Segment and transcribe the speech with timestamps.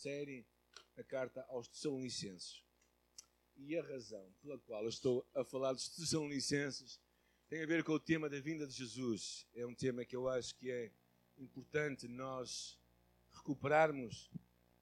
[0.00, 0.46] série,
[0.96, 2.62] a carta aos Tessalonicenses.
[3.56, 6.98] E a razão pela qual eu estou a falar dos Tessalonicenses
[7.48, 9.46] tem a ver com o tema da vinda de Jesus.
[9.54, 10.90] É um tema que eu acho que é
[11.36, 12.78] importante nós
[13.32, 14.30] recuperarmos,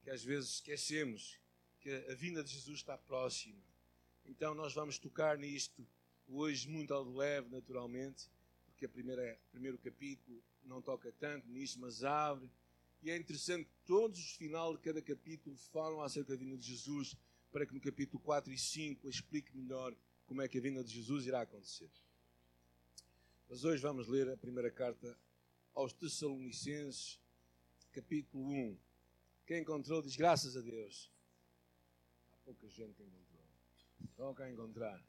[0.02, 1.40] que às vezes esquecemos
[1.80, 3.62] que a vinda de Jesus está próxima.
[4.24, 5.84] Então nós vamos tocar nisto
[6.28, 8.30] hoje muito ao leve, naturalmente,
[8.66, 12.48] porque a primeira, o primeiro capítulo não toca tanto nisso, mas abre.
[13.02, 16.66] E é interessante que todos os final de cada capítulo falam acerca da vinda de
[16.66, 17.16] Jesus,
[17.50, 19.94] para que no capítulo 4 e 5 explique melhor
[20.26, 21.90] como é que a vinda de Jesus irá acontecer.
[23.48, 25.18] Mas hoje vamos ler a primeira carta
[25.74, 27.18] aos Tessalonicenses,
[27.92, 28.78] capítulo 1.
[29.46, 31.10] Quem encontrou diz graças a Deus.
[32.32, 33.44] Há pouca gente que encontrou.
[34.16, 35.02] Vão cá encontrar.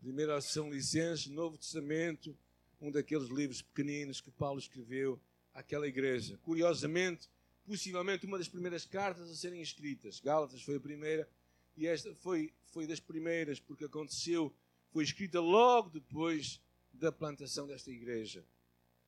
[0.00, 2.36] Primeiro aos Tessalonicenses, Novo Testamento,
[2.80, 5.20] um daqueles livros pequeninos que Paulo escreveu
[5.54, 6.38] àquela igreja.
[6.38, 7.28] Curiosamente,
[7.64, 10.20] possivelmente uma das primeiras cartas a serem escritas.
[10.20, 11.28] Gálatas foi a primeira
[11.76, 14.54] e esta foi, foi das primeiras porque aconteceu,
[14.90, 16.60] foi escrita logo depois
[16.92, 18.44] da plantação desta igreja.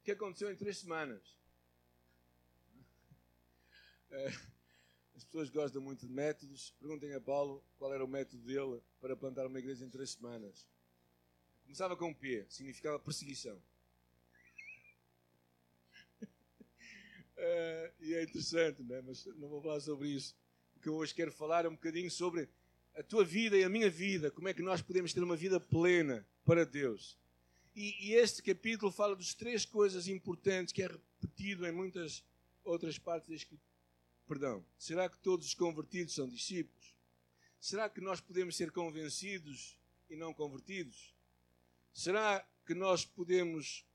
[0.01, 1.37] O que aconteceu em três semanas?
[4.11, 4.27] É,
[5.17, 6.75] as pessoas gostam muito de métodos.
[6.79, 10.69] Perguntem a Paulo qual era o método dele para plantar uma igreja em três semanas.
[11.63, 13.61] Começava com P, significava perseguição.
[17.43, 19.01] É, e é interessante, não é?
[19.01, 20.37] mas não vou falar sobre isso.
[20.77, 22.47] O que eu hoje quero falar é um bocadinho sobre
[22.95, 25.59] a tua vida e a minha vida, como é que nós podemos ter uma vida
[25.59, 27.19] plena para Deus.
[27.75, 32.23] E, e, este capítulo fala dos três coisas importantes que é repetido em muitas
[32.63, 33.71] outras partes da Escritura.
[34.29, 34.65] Perdão.
[34.77, 36.95] Será que todos os convertidos são discípulos?
[37.59, 39.79] Será que nós podemos ser convencidos
[40.11, 41.15] e não convertidos?
[41.95, 43.87] Será que nós podemos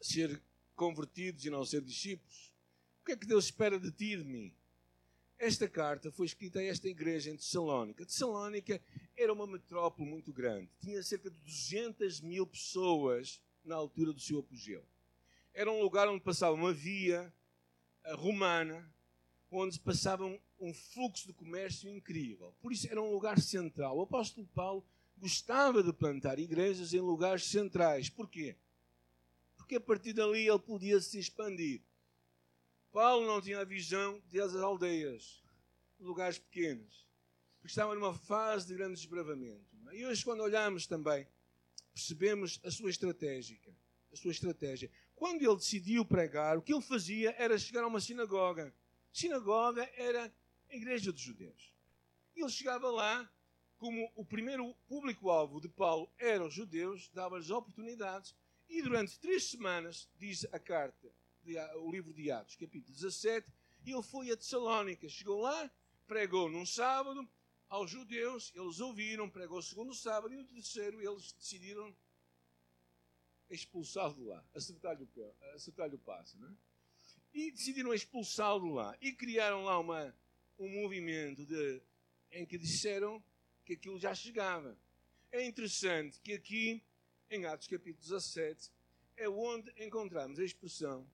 [0.00, 0.40] ser
[0.78, 2.52] convertidos e não ser discípulos?
[3.02, 4.54] O que é que Deus espera de ti e de mim?
[5.36, 8.06] Esta carta foi escrita a esta igreja em Tessalónica.
[8.06, 8.80] Tessalónica
[9.16, 10.70] era uma metrópole muito grande.
[10.80, 14.84] Tinha cerca de 200 mil pessoas na altura do seu apogeu.
[15.52, 17.32] Era um lugar onde passava uma via
[18.16, 18.88] romana,
[19.50, 20.24] onde passava
[20.60, 22.54] um fluxo de comércio incrível.
[22.60, 23.96] Por isso era um lugar central.
[23.96, 24.84] O apóstolo Paulo
[25.16, 28.08] gostava de plantar igrejas em lugares centrais.
[28.08, 28.56] Porquê?
[29.68, 31.82] Porque a partir dali ele podia se expandir.
[32.90, 35.44] Paulo não tinha a visão das aldeias,
[36.00, 37.06] lugares pequenos,
[37.58, 39.68] porque estava numa fase de grande desbravamento.
[39.92, 41.28] E hoje, quando olhamos também,
[41.92, 43.58] percebemos a sua estratégia.
[44.10, 44.90] A sua estratégia.
[45.14, 48.74] Quando ele decidiu pregar, o que ele fazia era chegar a uma sinagoga.
[49.12, 50.32] Sinagoga era
[50.70, 51.74] a igreja dos judeus.
[52.34, 53.30] Ele chegava lá,
[53.76, 58.34] como o primeiro público-alvo de Paulo eram os judeus, dava-lhes oportunidades,
[58.68, 61.10] e durante três semanas, diz a carta,
[61.76, 63.50] o livro de Atos, capítulo 17,
[63.86, 65.70] ele foi a Tessalónica, chegou lá,
[66.06, 67.26] pregou num sábado
[67.68, 71.94] aos judeus, eles ouviram, pregou o segundo sábado, e no terceiro eles decidiram
[73.50, 76.52] expulsá-lo de lá, acertar-lhe o, o passo, é?
[77.32, 80.14] E decidiram expulsá-lo de lá, e criaram lá uma,
[80.58, 81.82] um movimento de,
[82.32, 83.22] em que disseram
[83.64, 84.76] que aquilo já chegava.
[85.30, 86.82] É interessante que aqui,
[87.30, 88.70] em Atos capítulo 17,
[89.16, 91.06] é onde encontramos a expressão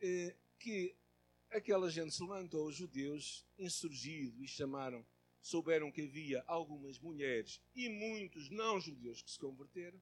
[0.00, 0.94] eh, que
[1.50, 5.04] aquela gente se levantou, os judeus, insurgidos, e chamaram,
[5.40, 10.00] souberam que havia algumas mulheres e muitos não-judeus que se converteram,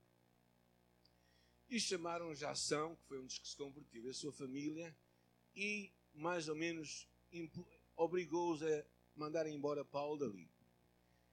[1.71, 4.97] e chamaram Jação, que foi um dos que se convertiu, a sua família,
[5.55, 7.07] e mais ou menos
[7.95, 8.85] obrigou-os a
[9.15, 10.51] mandarem embora Paulo dali.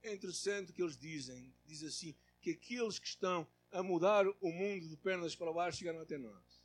[0.04, 4.88] É interessante que eles dizem, diz assim, que aqueles que estão a mudar o mundo
[4.88, 6.64] de pernas para baixo chegaram até nós.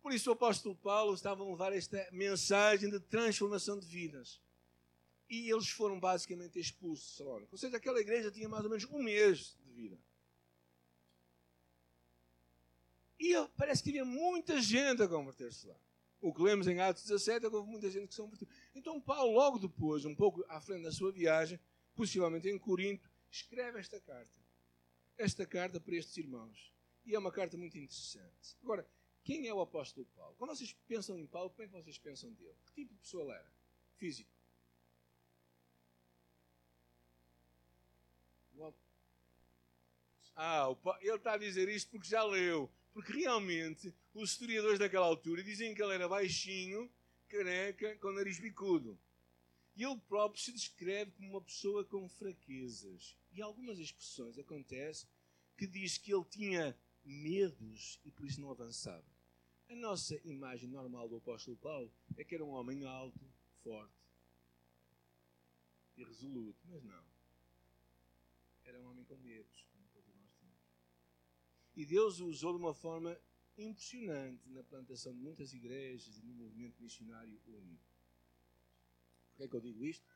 [0.00, 4.40] Por isso o apóstolo Paulo estava a levar esta mensagem de transformação de vidas.
[5.28, 7.48] E eles foram basicamente expulsos de Salónica.
[7.50, 9.98] Ou seja, aquela igreja tinha mais ou menos um mês de vida.
[13.18, 15.76] E parece que havia muita gente a converter-se lá.
[16.20, 18.46] O que lemos em Atos 17 é que houve muita gente que se converteu.
[18.74, 21.58] Então Paulo, logo depois, um pouco à frente da sua viagem,
[21.94, 24.43] possivelmente em Corinto, escreve esta carta.
[25.16, 26.72] Esta carta para estes irmãos.
[27.04, 28.56] E é uma carta muito interessante.
[28.62, 28.88] Agora,
[29.22, 30.34] quem é o apóstolo Paulo?
[30.36, 32.56] Quando vocês pensam em Paulo, como é que vocês pensam dele?
[32.66, 33.52] Que tipo de pessoa ele era?
[33.96, 34.34] Físico.
[40.36, 40.66] Ah,
[41.00, 42.70] ele está a dizer isto porque já leu.
[42.92, 46.90] Porque realmente os historiadores daquela altura dizem que ele era baixinho,
[47.28, 48.98] careca, com nariz bicudo.
[49.76, 53.16] E ele próprio se descreve como uma pessoa com fraquezas.
[53.34, 55.08] E algumas expressões acontecem
[55.56, 59.04] que diz que ele tinha medos e por isso não avançava.
[59.68, 63.20] A nossa imagem normal do apóstolo Paulo é que era um homem alto,
[63.62, 63.92] forte
[65.96, 67.04] e resoluto, mas não.
[68.64, 70.58] Era um homem com medos, como todos nós temos.
[71.74, 73.18] E Deus o usou de uma forma
[73.58, 77.82] impressionante na plantação de muitas igrejas e no movimento missionário único.
[79.30, 80.06] Por que é que eu digo isto?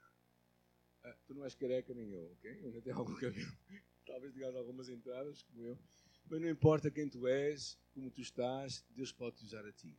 [1.03, 2.61] Ah, tu não és careca nem eu, ok?
[2.61, 3.57] Eu ainda tenho algum cabelo.
[4.07, 5.79] Talvez tenhas algumas entradas, como eu.
[6.27, 9.97] Mas não importa quem tu és, como tu estás, Deus pode te usar a ti.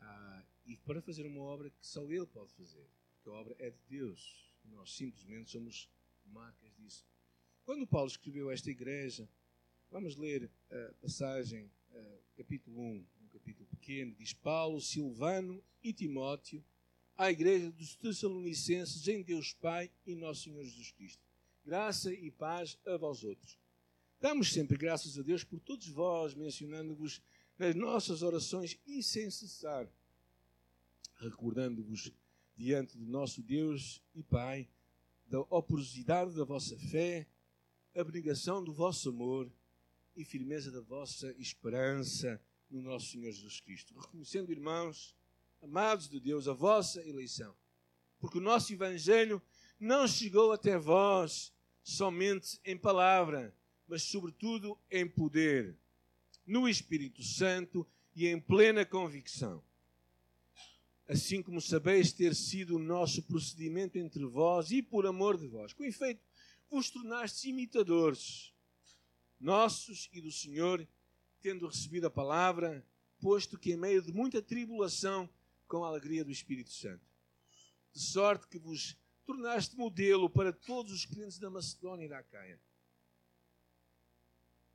[0.00, 2.86] Ah, e para fazer uma obra que só Ele pode fazer.
[3.14, 4.54] Porque a obra é de Deus.
[4.64, 5.90] Nós simplesmente somos
[6.26, 7.06] marcas disso.
[7.64, 9.28] Quando Paulo escreveu esta igreja,
[9.90, 11.70] vamos ler a passagem,
[12.36, 16.64] capítulo 1, um capítulo pequeno, diz Paulo, Silvano e Timóteo,
[17.18, 21.20] à igreja dos Tessalonicenses em Deus Pai e Nosso Senhor Jesus Cristo.
[21.64, 23.58] Graça e paz a vós outros.
[24.20, 27.20] Damos sempre graças a Deus por todos vós, mencionando-vos
[27.58, 29.88] nas nossas orações e sem cessar,
[31.16, 32.12] recordando-vos
[32.56, 34.68] diante do nosso Deus e Pai
[35.26, 37.26] da operosidade da vossa fé,
[37.94, 39.52] abnegação do vosso amor
[40.16, 43.92] e firmeza da vossa esperança no nosso Senhor Jesus Cristo.
[43.98, 45.17] Reconhecendo, irmãos,
[45.62, 47.54] amados de Deus, a vossa eleição.
[48.18, 49.40] Porque o nosso Evangelho
[49.78, 51.52] não chegou até vós
[51.82, 53.54] somente em palavra,
[53.86, 55.76] mas sobretudo em poder,
[56.46, 59.62] no Espírito Santo e em plena convicção
[61.08, 65.72] assim como sabeis ter sido o nosso procedimento entre vós e por amor de vós.
[65.72, 66.20] Com efeito,
[66.70, 68.52] vos tornastes imitadores
[69.40, 70.86] nossos e do Senhor,
[71.40, 72.84] tendo recebido a palavra,
[73.20, 75.30] posto que em meio de muita tribulação,
[75.68, 77.04] com a alegria do Espírito Santo.
[77.92, 82.58] De sorte que vos tornaste modelo para todos os crentes da Macedónia e da Acaia.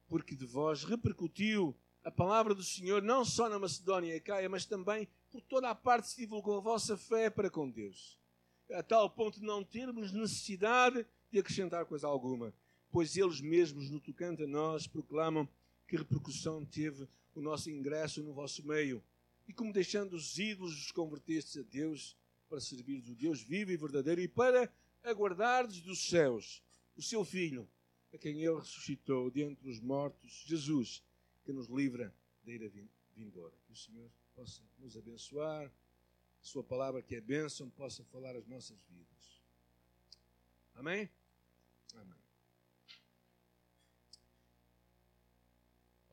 [0.08, 4.66] Porque de vós repercutiu a palavra do Senhor não só na Macedónia e Acaia, mas
[4.66, 8.20] também por toda a parte se divulgou a vossa fé para com Deus,
[8.72, 12.54] a tal ponto de não termos necessidade de acrescentar coisa alguma,
[12.92, 15.50] pois eles mesmos, no tocante a nós, proclamam
[15.88, 19.04] que repercussão teve o nosso ingresso no vosso meio,
[19.48, 22.18] e como deixando os ídolos os convertestes a Deus,
[22.48, 24.72] para servir o Deus vivo e verdadeiro, e para
[25.04, 26.64] aguardardes dos céus
[26.96, 27.68] o seu Filho,
[28.14, 31.04] a quem ele ressuscitou de entre os mortos, Jesus,
[31.44, 32.14] que nos livra
[32.44, 32.72] da ira
[33.16, 33.56] vindoura.
[33.66, 35.72] Que o Senhor possa nos abençoar, a
[36.46, 39.42] Sua palavra que é bênção possa falar as nossas vidas.
[40.76, 41.10] Amém.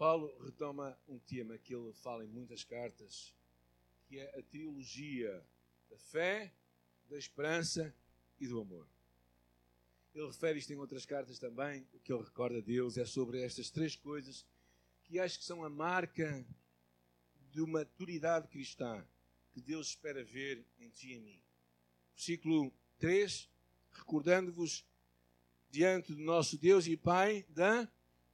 [0.00, 3.34] Paulo retoma um tema que ele fala em muitas cartas,
[4.06, 5.46] que é a teologia
[5.90, 6.50] da fé,
[7.10, 7.94] da esperança
[8.40, 8.88] e do amor.
[10.14, 11.86] Ele refere isto em outras cartas também.
[11.92, 14.46] O que ele recorda deles é sobre estas três coisas
[15.04, 16.46] que acho que são a marca
[17.50, 19.06] de maturidade cristã
[19.52, 21.42] que Deus espera ver em ti e em mim.
[22.14, 23.50] Versículo 3:
[23.92, 24.82] Recordando-vos
[25.68, 27.86] diante do nosso Deus e Pai da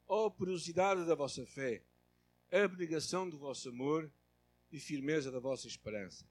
[0.06, 1.82] operosidade da vossa fé,
[2.50, 4.11] abnegação do vosso amor
[4.70, 6.25] e firmeza da vossa esperança.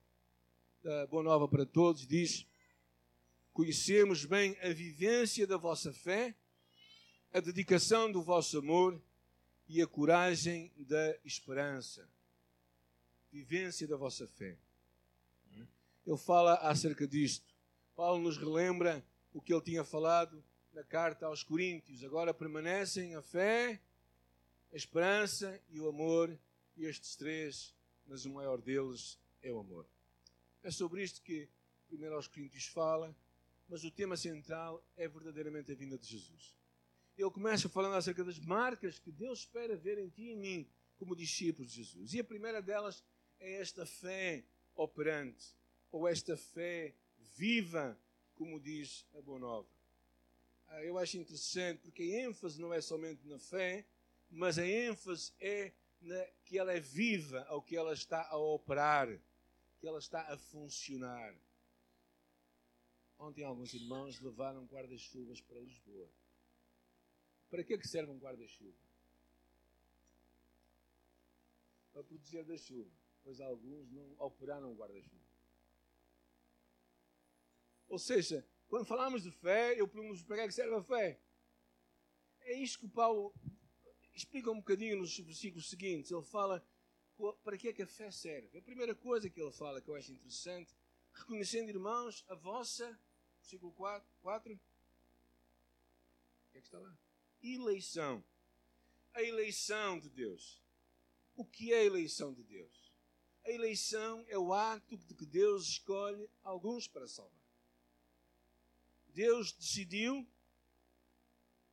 [0.84, 2.46] A boa nova para todos diz:
[3.54, 6.36] Conhecemos bem a vivência da vossa fé,
[7.34, 9.02] a dedicação do vosso amor
[9.68, 12.08] e a coragem da esperança
[13.36, 14.58] vivência da vossa fé.
[16.08, 17.54] Ele fala acerca disto.
[17.94, 19.04] Paulo nos relembra
[19.34, 20.42] o que ele tinha falado
[20.76, 22.04] na carta aos Coríntios.
[22.04, 23.82] Agora permanecem a fé,
[24.74, 26.38] a esperança e o amor,
[26.76, 27.74] e estes três,
[28.06, 29.88] mas o maior deles é o amor.
[30.62, 31.48] É sobre isto que
[31.88, 33.16] primeiro aos Coríntios fala,
[33.70, 36.54] mas o tema central é verdadeiramente a vinda de Jesus.
[37.18, 40.70] Ele começa falando acerca das marcas que Deus espera ver em ti e em mim
[40.98, 42.14] como discípulos de Jesus.
[42.14, 43.02] E a primeira delas
[43.40, 44.44] é esta fé
[44.76, 45.56] operante,
[45.90, 46.94] ou esta fé
[47.38, 47.98] viva,
[48.34, 49.75] como diz a Boa Nova.
[50.68, 53.86] Ah, eu acho interessante porque a ênfase não é somente na fé,
[54.30, 59.08] mas a ênfase é na, que ela é viva, ao que ela está a operar,
[59.80, 61.36] que ela está a funcionar.
[63.18, 66.10] Ontem alguns irmãos levaram guarda-chuvas para Lisboa.
[67.50, 68.78] Para que, é que serve um guarda-chuva?
[71.94, 72.92] Para proteger da chuva
[73.26, 75.26] pois alguns não operaram o guarda-chuva.
[77.90, 81.20] Ou seja, quando falamos de fé, eu pergunto para que é que serve a fé?
[82.42, 83.34] É isto que Paulo
[84.14, 86.12] explica um bocadinho nos versículos seguintes.
[86.12, 86.66] Ele fala
[87.44, 88.58] para que é que a fé serve.
[88.58, 90.76] A primeira coisa que ele fala que eu acho interessante,
[91.14, 93.00] reconhecendo, irmãos, a vossa,
[93.40, 94.58] versículo 4, 4 o
[96.52, 96.98] que é que está lá?
[97.42, 98.24] Eleição.
[99.14, 100.62] A eleição de Deus.
[101.36, 102.94] O que é a eleição de Deus?
[103.46, 107.45] A eleição é o ato de que Deus escolhe alguns para salvar.
[109.16, 110.28] Deus decidiu,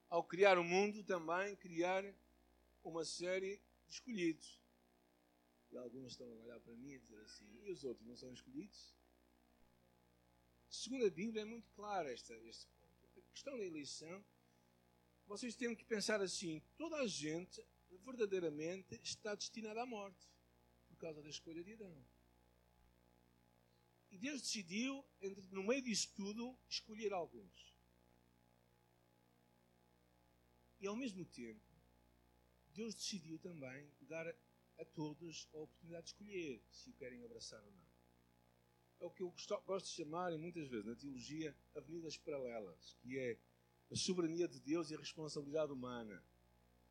[0.08, 2.04] ao criar o mundo, também criar
[2.84, 4.60] uma série de escolhidos.
[5.72, 8.32] E alguns estão a olhar para mim e dizer assim: e os outros não são
[8.32, 8.94] escolhidos?
[10.70, 13.18] Segundo a Bíblia, é muito claro esta, este ponto.
[13.18, 14.24] A questão da eleição,
[15.26, 17.60] vocês têm que pensar assim: toda a gente
[18.04, 20.30] verdadeiramente está destinada à morte
[20.86, 22.06] por causa da escolha de Adão.
[24.12, 27.74] E Deus decidiu, entre, no meio disso tudo, escolher alguns.
[30.78, 31.64] E ao mesmo tempo,
[32.74, 34.26] Deus decidiu também dar
[34.78, 37.92] a todos a oportunidade de escolher se o querem abraçar ou não.
[39.00, 43.18] É o que eu gosto de chamar, e muitas vezes na teologia, avenidas paralelas, que
[43.18, 43.38] é
[43.90, 46.22] a soberania de Deus e a responsabilidade humana.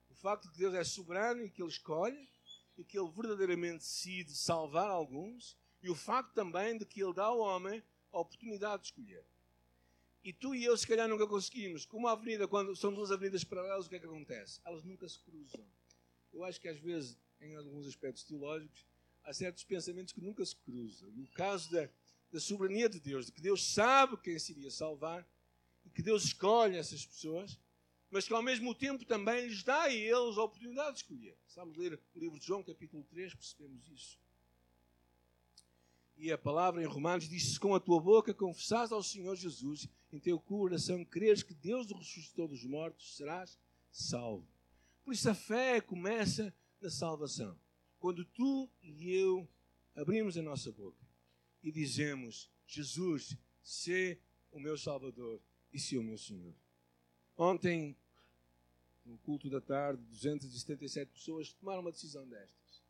[0.10, 2.30] O facto de que Deus é soberano e que Ele escolhe,
[2.78, 7.26] e que Ele verdadeiramente decide salvar alguns, e o facto também de que Ele dá
[7.26, 9.26] ao homem a oportunidade de escolher.
[10.24, 11.86] E tu e eu, se calhar, nunca conseguimos.
[11.86, 14.62] Como a avenida, quando são duas avenidas paralelas, o que é que acontece?
[14.64, 15.66] Elas nunca se cruzam.
[16.32, 18.86] Eu acho que às vezes, em alguns aspectos teológicos,
[19.24, 21.10] há certos pensamentos que nunca se cruzam.
[21.12, 21.90] No caso da,
[22.32, 25.28] da soberania de Deus, de que Deus sabe quem se iria salvar
[25.86, 27.60] e que Deus escolhe essas pessoas,
[28.12, 31.36] mas que ao mesmo tempo também lhes dá a eles a oportunidade de escolher.
[31.48, 34.20] Estamos a ler o livro de João, capítulo 3, percebemos isso.
[36.22, 39.90] E a palavra em Romanos diz: Se com a tua boca confessares ao Senhor Jesus,
[40.14, 43.58] em teu coração creres que Deus o ressuscitou dos mortos, serás
[43.92, 44.48] salvo.
[45.04, 47.58] Por isso a fé começa na salvação.
[47.98, 49.50] Quando tu e eu
[49.96, 51.04] abrimos a nossa boca
[51.64, 54.20] e dizemos: Jesus, sê
[54.52, 55.42] o meu Salvador
[55.74, 56.54] e sê o meu Senhor.
[57.36, 57.98] Ontem,
[59.04, 62.84] no culto da tarde, 277 pessoas tomaram uma decisão destas.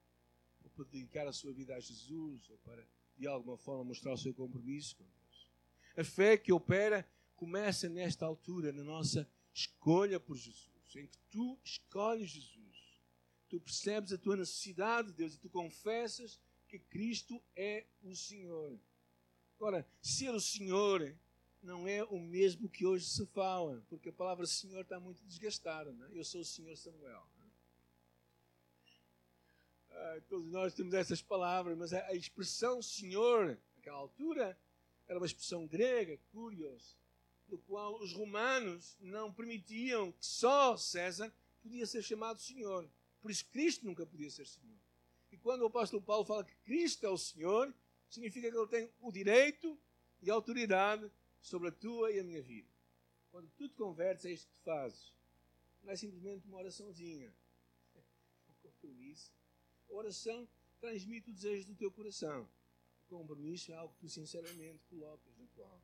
[0.66, 2.86] Ou para dedicar a sua vida a Jesus, ou para,
[3.22, 5.52] de alguma forma, mostrar o seu compromisso com Deus.
[5.96, 11.60] A fé que opera começa nesta altura, na nossa escolha por Jesus, em que tu
[11.64, 13.00] escolhes Jesus.
[13.48, 18.80] Tu percebes a tua necessidade de Deus e tu confessas que Cristo é o Senhor.
[19.58, 21.16] Agora, ser o Senhor
[21.62, 25.92] não é o mesmo que hoje se fala, porque a palavra Senhor está muito desgastada.
[25.92, 26.18] Não é?
[26.18, 27.24] Eu sou o Senhor Samuel.
[30.04, 34.58] Ah, todos nós temos essas palavras, mas a, expressão Senhor, naquela altura,
[35.08, 36.98] era uma expressão grega, curios,
[37.48, 41.32] no qual os romanos não permitiam que só César
[41.62, 42.90] podia ser chamado Senhor.
[43.22, 44.76] Por isso Cristo nunca podia ser Senhor.
[45.32, 47.72] E quando o apóstolo Paulo fala que Cristo é o Senhor,
[48.10, 49.80] significa que ele tem o direito
[50.20, 52.68] e a autoridade sobre a tua e a minha vida.
[53.30, 55.14] Quando tu te convertes, é isto que tu fazes.
[55.84, 57.32] Não é simplesmente uma oraçãozinha.
[57.94, 59.32] É um compromisso.
[59.92, 60.48] Oração
[60.80, 62.48] transmite o desejo do teu coração.
[63.06, 65.82] O compromisso é algo que tu sinceramente colocas na tua alma.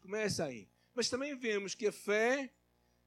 [0.00, 0.68] Começa aí.
[0.94, 2.52] Mas também vemos que a fé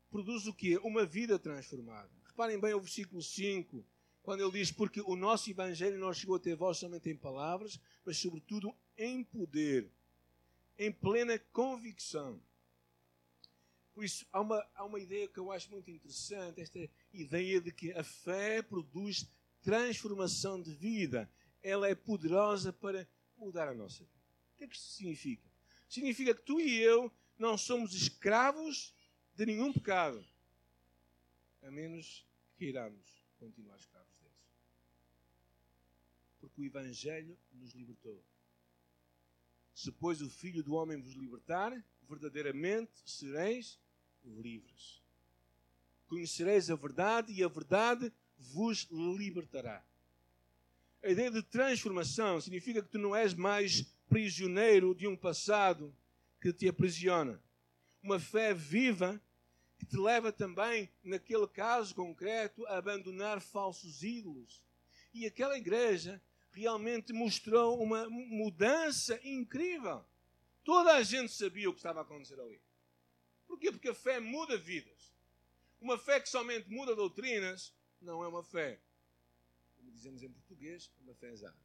[0.10, 0.78] produz o quê?
[0.84, 2.10] Uma vida transformada.
[2.26, 3.86] Reparem bem o versículo 5
[4.22, 8.18] quando ele diz: Porque o nosso Evangelho não chegou até vós somente em palavras, mas
[8.18, 9.90] sobretudo em poder,
[10.78, 12.42] em plena convicção.
[13.94, 17.72] Por isso, há uma, há uma ideia que eu acho muito interessante: esta ideia de
[17.72, 19.28] que a fé produz
[19.68, 21.30] transformação de vida.
[21.62, 23.06] Ela é poderosa para
[23.36, 24.24] mudar a nossa vida.
[24.54, 25.44] O que é que isto significa?
[25.90, 28.96] Significa que tu e eu não somos escravos
[29.36, 30.26] de nenhum pecado,
[31.62, 34.08] a menos que queiramos continuar escravos
[36.40, 38.24] porque o Evangelho nos libertou.
[39.74, 41.72] Se, pois, o Filho do Homem vos libertar,
[42.10, 43.80] verdadeiramente sereis
[44.24, 45.04] livres.
[46.08, 48.12] Conhecereis a verdade e a verdade
[48.92, 49.84] libertará.
[51.04, 55.96] A ideia de transformação significa que tu não és mais prisioneiro de um passado
[56.42, 57.42] que te aprisiona.
[58.02, 59.22] Uma fé viva
[59.78, 64.62] que te leva também, naquele caso concreto, a abandonar falsos ídolos.
[65.14, 70.04] E aquela igreja realmente mostrou uma mudança incrível.
[70.64, 72.60] Toda a gente sabia o que estava a acontecer ali.
[73.48, 73.72] Porquê?
[73.72, 75.14] Porque a fé muda vidas.
[75.80, 78.80] Uma fé que somente muda doutrinas não é uma fé.
[79.78, 81.58] Como dizemos em português, uma fé exata.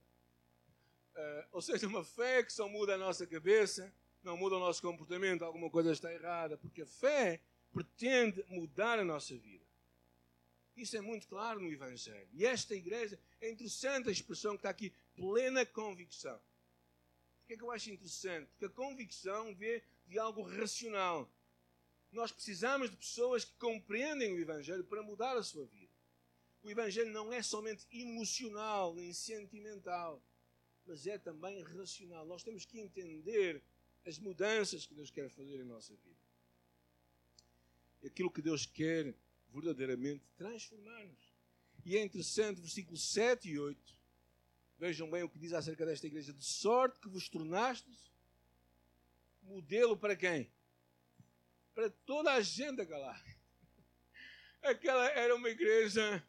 [1.14, 4.80] Uh, ou seja, uma fé que só muda a nossa cabeça, não muda o nosso
[4.80, 7.40] comportamento, alguma coisa está errada, porque a fé
[7.72, 9.64] pretende mudar a nossa vida.
[10.76, 12.28] Isso é muito claro no Evangelho.
[12.32, 16.36] E esta igreja, é interessante a expressão que está aqui, plena convicção.
[16.36, 18.46] O que é que eu acho interessante?
[18.52, 21.30] Porque a convicção vê de algo racional.
[22.10, 25.81] Nós precisamos de pessoas que compreendem o Evangelho para mudar a sua vida.
[26.62, 30.22] O Evangelho não é somente emocional nem sentimental,
[30.86, 32.24] mas é também racional.
[32.24, 33.62] Nós temos que entender
[34.06, 36.20] as mudanças que Deus quer fazer em nossa vida.
[38.04, 39.14] Aquilo que Deus quer
[39.48, 41.32] verdadeiramente transformar-nos.
[41.84, 44.02] E é interessante, versículos 7 e 8.
[44.78, 46.32] Vejam bem o que diz acerca desta igreja.
[46.32, 48.12] De sorte que vos tornastes
[49.42, 50.50] modelo para quem?
[51.74, 53.40] Para toda a gente da galáxia.
[54.62, 56.24] Aquela era uma igreja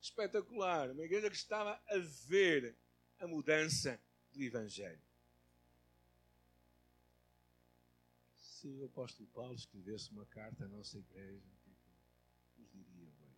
[0.00, 2.76] espetacular, uma igreja que estava a ver
[3.18, 4.00] a mudança
[4.32, 5.02] do Evangelho.
[8.36, 12.86] Se o apóstolo Paulo escrevesse uma carta à nossa igreja, o que, é que nos
[12.86, 13.36] diria hoje?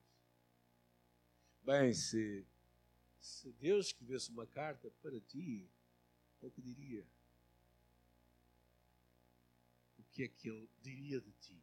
[1.62, 2.46] Bem, se,
[3.20, 5.68] se Deus escrevesse uma carta para ti,
[6.40, 7.06] o que diria?
[9.98, 11.62] O que é que ele diria de ti?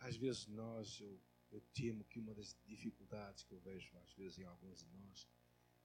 [0.00, 4.38] Às vezes nós, eu eu temo que uma das dificuldades que eu vejo às vezes
[4.38, 5.28] em alguns de nós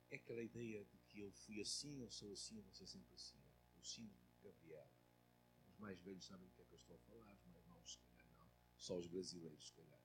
[0.09, 3.41] é aquela ideia de que eu fui assim, eu sou assim, ser sempre assim.
[3.75, 4.91] O síndrome de Gabriela.
[5.67, 7.91] Os mais velhos sabem do que é que eu estou a falar, os mais novos,
[7.93, 8.49] se calhar não.
[8.77, 9.99] Só os brasileiros, se calhar.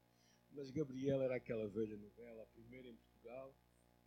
[0.50, 3.54] Mas Gabriela era aquela velha novela, a primeira em Portugal,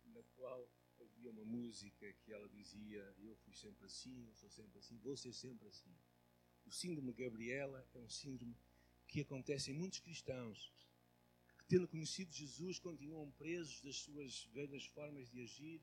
[0.04, 0.68] na qual
[1.00, 5.16] havia uma música que ela dizia: Eu fui sempre assim, eu sou sempre assim, vou
[5.16, 5.96] ser sempre assim.
[6.66, 8.56] O síndrome de Gabriela é um síndrome
[9.06, 10.72] que acontece em muitos cristãos
[11.64, 15.80] que, tendo conhecido Jesus, continuam presos das suas velhas formas de agir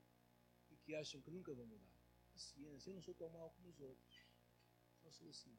[0.69, 1.91] e que acham que nunca vão mudar.
[2.33, 4.25] Paciência, eu não sou tão mau como os outros.
[5.01, 5.57] Só sou assim.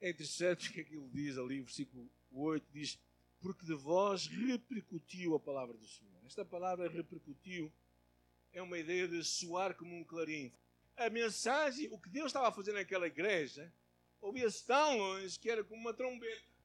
[0.00, 2.98] É interessante o que aquilo diz ali, versículo 8, diz,
[3.40, 6.24] porque de vós repercutiu a palavra do Senhor.
[6.24, 7.72] Esta palavra repercutiu
[8.52, 10.52] é uma ideia de soar como um clarim.
[10.96, 13.72] A mensagem, o que Deus estava a fazer naquela igreja,
[14.20, 16.56] ouvia-se tão longe que era como uma trombeta.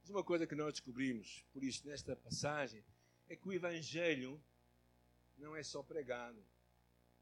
[0.00, 2.84] Mas uma coisa que nós descobrimos, por isso, nesta passagem,
[3.28, 4.40] é que o Evangelho
[5.36, 6.40] não é só pregado,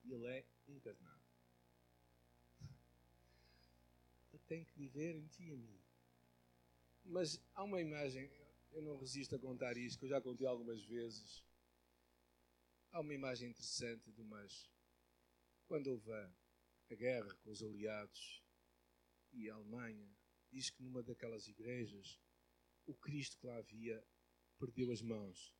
[0.04, 1.24] ele é encarnado.
[4.32, 5.80] Ele tem que viver em ti e em mim.
[7.06, 8.30] Mas há uma imagem,
[8.72, 11.42] eu não resisto a contar isto, que eu já contei algumas vezes.
[12.92, 14.70] Há uma imagem interessante de umas.
[15.66, 16.30] Quando houve a
[16.94, 18.42] guerra com os aliados
[19.32, 20.14] e a Alemanha,
[20.50, 22.20] diz que numa daquelas igrejas
[22.86, 24.06] o Cristo que lá havia
[24.58, 25.52] perdeu as mãos.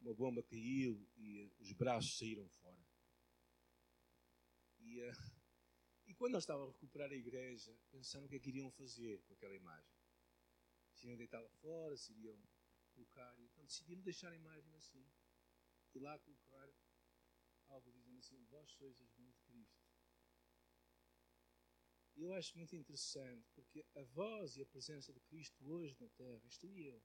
[0.00, 2.86] Uma bomba caiu e os braços saíram fora.
[4.78, 5.12] E, uh,
[6.06, 9.20] e quando eles estavam a recuperar a igreja, pensaram o que é que iriam fazer
[9.22, 9.98] com aquela imagem.
[10.94, 12.38] Se iriam deitá-la fora, se iriam
[12.94, 13.36] colocar.
[13.40, 15.04] Então decidiram deixar a imagem assim.
[15.94, 16.70] E lá colocar
[17.66, 19.27] algo dizendo assim: Vós sois as mãos
[22.18, 26.42] eu acho muito interessante, porque a voz e a presença de Cristo hoje na Terra,
[26.46, 27.00] estou eu.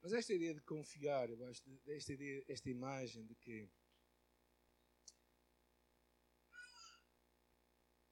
[0.00, 3.68] Mas esta ideia de confiar, eu acho, esta, ideia, esta imagem de que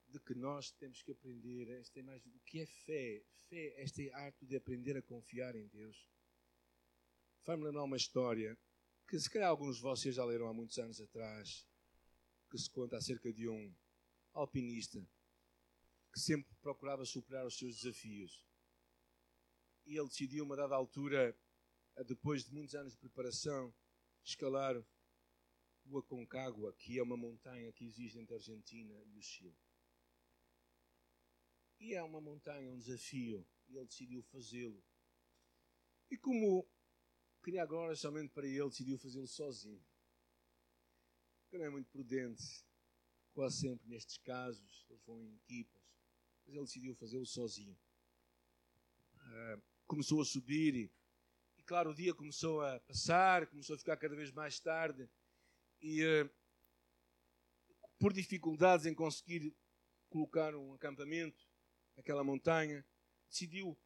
[0.08, 3.22] de que nós temos que aprender esta imagem do que é fé.
[3.48, 6.08] Fé, este arte de aprender a confiar em Deus.
[7.42, 8.58] Faz-me lembrar uma história
[9.06, 11.66] que se calhar alguns de vocês já leram há muitos anos atrás,
[12.50, 13.74] que se conta acerca de um
[14.32, 15.06] alpinista
[16.12, 18.44] que sempre procurava superar os seus desafios.
[19.84, 21.38] E ele decidiu, uma dada altura,
[22.06, 23.74] depois de muitos anos de preparação,
[24.24, 24.74] escalar
[25.84, 29.56] o Aconcagua, que é uma montanha que existe entre a Argentina e o Chile.
[31.78, 34.82] E é uma montanha, um desafio, e ele decidiu fazê-lo.
[36.10, 36.66] E como
[37.44, 39.84] queria agora somente para ele, decidiu fazê-lo sozinho
[41.56, 42.62] que não é muito prudente,
[43.32, 45.82] quase sempre nestes casos, eles vão em equipas,
[46.44, 47.76] mas ele decidiu fazê-lo sozinho.
[49.16, 50.92] Uh, começou a subir e,
[51.56, 55.08] e, claro, o dia começou a passar, começou a ficar cada vez mais tarde
[55.80, 56.30] e, uh,
[57.98, 59.56] por dificuldades em conseguir
[60.10, 61.48] colocar um acampamento
[61.96, 62.86] naquela montanha,
[63.30, 63.78] decidiu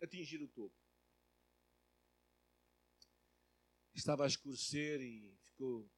[0.00, 0.74] atingir o topo.
[3.94, 5.90] Estava a escurecer e ficou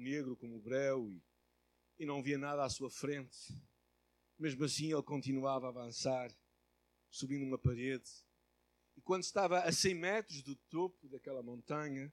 [0.00, 1.22] negro como o breu e,
[1.98, 3.52] e não via nada à sua frente.
[4.38, 6.34] Mesmo assim, ele continuava a avançar,
[7.10, 8.10] subindo uma parede.
[8.96, 12.12] E quando estava a 100 metros do topo daquela montanha,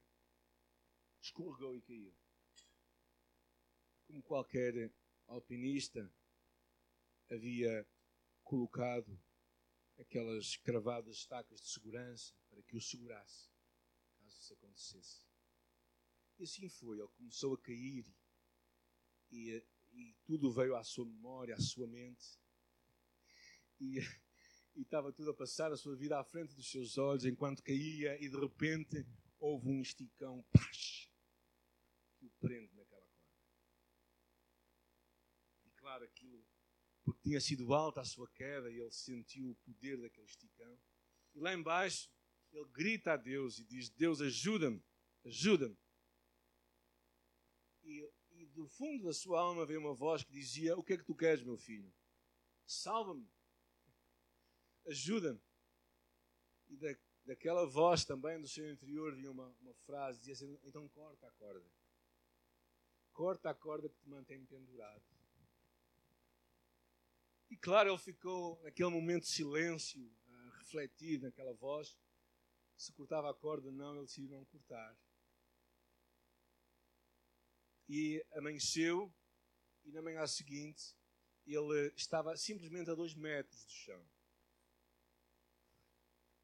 [1.20, 2.14] escorregou e caiu.
[4.06, 4.92] Como qualquer
[5.26, 6.10] alpinista,
[7.30, 7.86] havia
[8.42, 9.20] colocado
[9.98, 13.50] aquelas cravadas estacas de segurança para que o segurasse,
[14.18, 15.27] caso isso acontecesse.
[16.38, 18.06] E assim foi, ele começou a cair
[19.30, 19.60] e,
[19.92, 22.38] e tudo veio à sua memória, à sua mente.
[23.80, 23.98] E,
[24.76, 28.16] e estava tudo a passar a sua vida à frente dos seus olhos enquanto caía
[28.22, 29.04] e de repente
[29.40, 31.10] houve um esticão, paz,
[32.16, 33.42] que o prende naquela corda.
[35.64, 36.46] E claro, aquilo,
[37.02, 40.78] porque tinha sido alta a sua queda e ele sentiu o poder daquele esticão.
[41.34, 42.08] E lá embaixo
[42.52, 44.80] ele grita a Deus e diz: Deus, ajuda-me,
[45.24, 45.76] ajuda-me.
[47.88, 50.98] E, e do fundo da sua alma veio uma voz que dizia: O que é
[50.98, 51.90] que tu queres, meu filho?
[52.66, 53.26] Salva-me,
[54.86, 55.40] ajuda-me.
[56.68, 60.86] E da, daquela voz também do seu interior vinha uma, uma frase: dizia assim, Então
[60.90, 61.66] corta a corda.
[63.14, 65.02] Corta a corda que te mantém pendurado.
[67.48, 71.96] E claro, ele ficou naquele momento de silêncio, a refletir naquela voz
[72.76, 74.96] se cortava a corda, não, ele decidiu não cortar.
[77.88, 79.12] E amanheceu,
[79.84, 80.94] e na manhã seguinte,
[81.46, 84.04] ele estava simplesmente a dois metros do chão.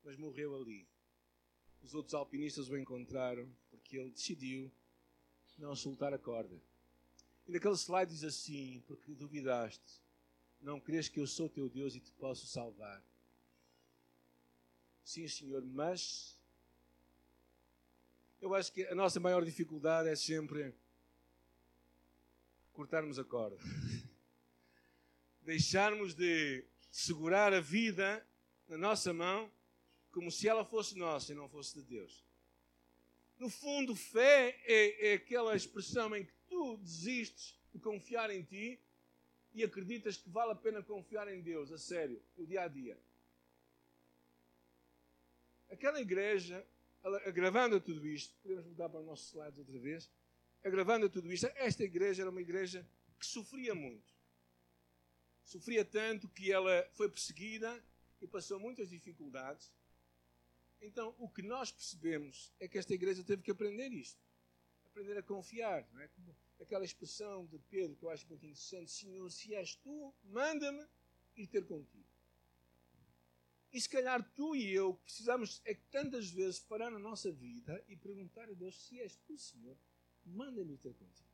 [0.03, 0.89] Mas morreu ali.
[1.83, 4.73] Os outros alpinistas o encontraram porque ele decidiu
[5.59, 6.59] não soltar a corda.
[7.47, 10.03] E naquele slide diz assim: Porque duvidaste,
[10.61, 13.05] não crês que eu sou teu Deus e te posso salvar.
[15.05, 16.39] Sim, Senhor, mas
[18.41, 20.75] eu acho que a nossa maior dificuldade é sempre
[22.75, 23.57] cortarmos a corda.
[25.41, 28.27] Deixarmos de segurar a vida
[28.69, 29.51] na nossa mão
[30.11, 32.25] como se ela fosse nossa e não fosse de Deus.
[33.39, 38.79] No fundo, fé é, é aquela expressão em que tu desistes de confiar em ti
[39.53, 42.99] e acreditas que vale a pena confiar em Deus, a sério, no dia a dia
[45.75, 46.65] aquela igreja,
[47.27, 50.11] agravando tudo isto, podemos mudar para o nosso slide outra vez,
[50.65, 52.87] agravando tudo isto, esta igreja era uma igreja
[53.19, 54.13] que sofria muito.
[55.45, 57.85] Sofria tanto que ela foi perseguida
[58.21, 59.71] e passou muitas dificuldades.
[60.81, 64.21] Então, o que nós percebemos é que esta igreja teve que aprender isto.
[64.87, 65.87] Aprender a confiar.
[65.93, 66.11] Não é?
[66.61, 70.87] Aquela expressão de Pedro que eu acho muito interessante: Senhor, se és tu, manda-me
[71.37, 72.05] ir ter contigo.
[73.73, 77.97] E se calhar tu e eu precisamos é tantas vezes parar na nossa vida e
[77.97, 79.77] perguntar a Deus se és tu, Senhor,
[80.25, 81.29] manda-me ter contigo.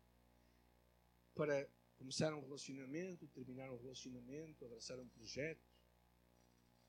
[1.35, 5.63] Para começar um relacionamento, terminar um relacionamento, abraçar um projeto,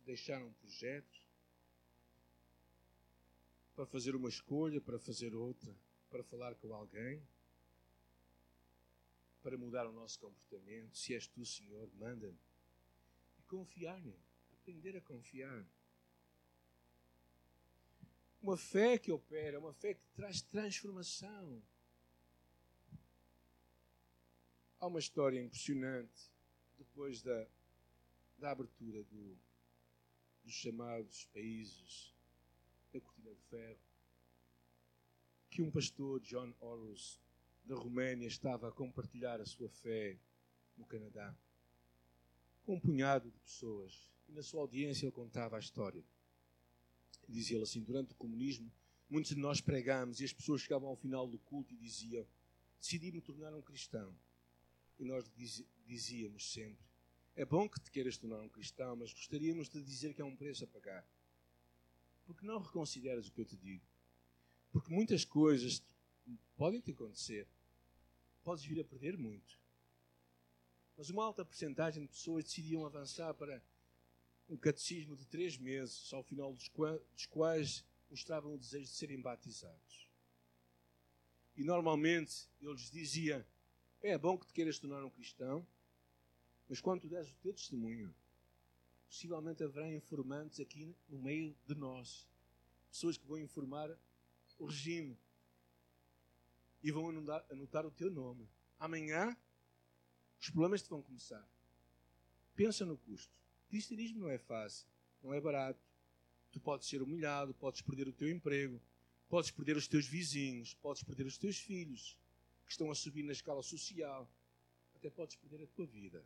[0.06, 1.22] deixar um projeto,
[3.76, 5.76] para fazer uma escolha, para fazer outra,
[6.10, 7.22] para falar com alguém,
[9.42, 10.98] para mudar o nosso comportamento.
[10.98, 12.40] Se és tu, Senhor, manda-me.
[13.40, 15.66] E confiar nele aprender a confiar.
[18.42, 21.62] Uma fé que opera, uma fé que traz transformação.
[24.82, 26.32] Há uma história impressionante
[26.76, 27.48] depois da,
[28.40, 29.38] da abertura do,
[30.44, 32.12] dos chamados países
[32.92, 33.80] da Cortina de Ferro,
[35.52, 37.22] que um pastor, John Horus,
[37.64, 40.18] da Roménia, estava a compartilhar a sua fé
[40.76, 41.32] no Canadá
[42.64, 46.04] com um punhado de pessoas e na sua audiência ele contava a história.
[47.30, 48.74] Dizia ele assim: durante o comunismo,
[49.08, 52.26] muitos de nós pregámos e as pessoas chegavam ao final do culto e diziam:
[52.80, 54.12] Decidi me tornar um cristão.
[55.02, 55.26] E nós
[55.84, 56.86] dizíamos sempre:
[57.36, 60.36] É bom que te queiras tornar um cristão, mas gostaríamos de dizer que há um
[60.36, 61.04] preço a pagar.
[62.24, 63.84] Porque não reconsideras o que eu te digo?
[64.72, 65.82] Porque muitas coisas
[66.56, 67.48] podem te acontecer.
[68.44, 69.60] Podes vir a perder muito.
[70.96, 73.60] Mas uma alta porcentagem de pessoas decidiam avançar para
[74.48, 76.70] um catecismo de três meses, ao final dos,
[77.28, 80.08] quais mostravam o desejo de serem batizados.
[81.58, 83.44] E normalmente eles diziam:
[84.04, 85.66] É bom que te queiras tornar um cristão,
[86.68, 88.12] mas quando tu deres o teu testemunho,
[89.08, 92.28] possivelmente haverá informantes aqui no meio de nós,
[92.90, 93.96] pessoas que vão informar
[94.58, 95.16] o regime
[96.82, 98.50] e vão anotar, anotar o teu nome.
[98.80, 99.38] Amanhã
[100.40, 101.48] os problemas te vão começar.
[102.56, 103.32] Pensa no custo.
[103.70, 104.88] Cristianismo não é fácil,
[105.22, 105.80] não é barato.
[106.52, 108.82] Tu podes ser humilhado, podes perder o teu emprego,
[109.30, 112.18] podes perder os teus vizinhos, podes perder os teus filhos
[112.72, 114.32] que estão a subir na escala social,
[114.96, 116.26] até podes perder a tua vida.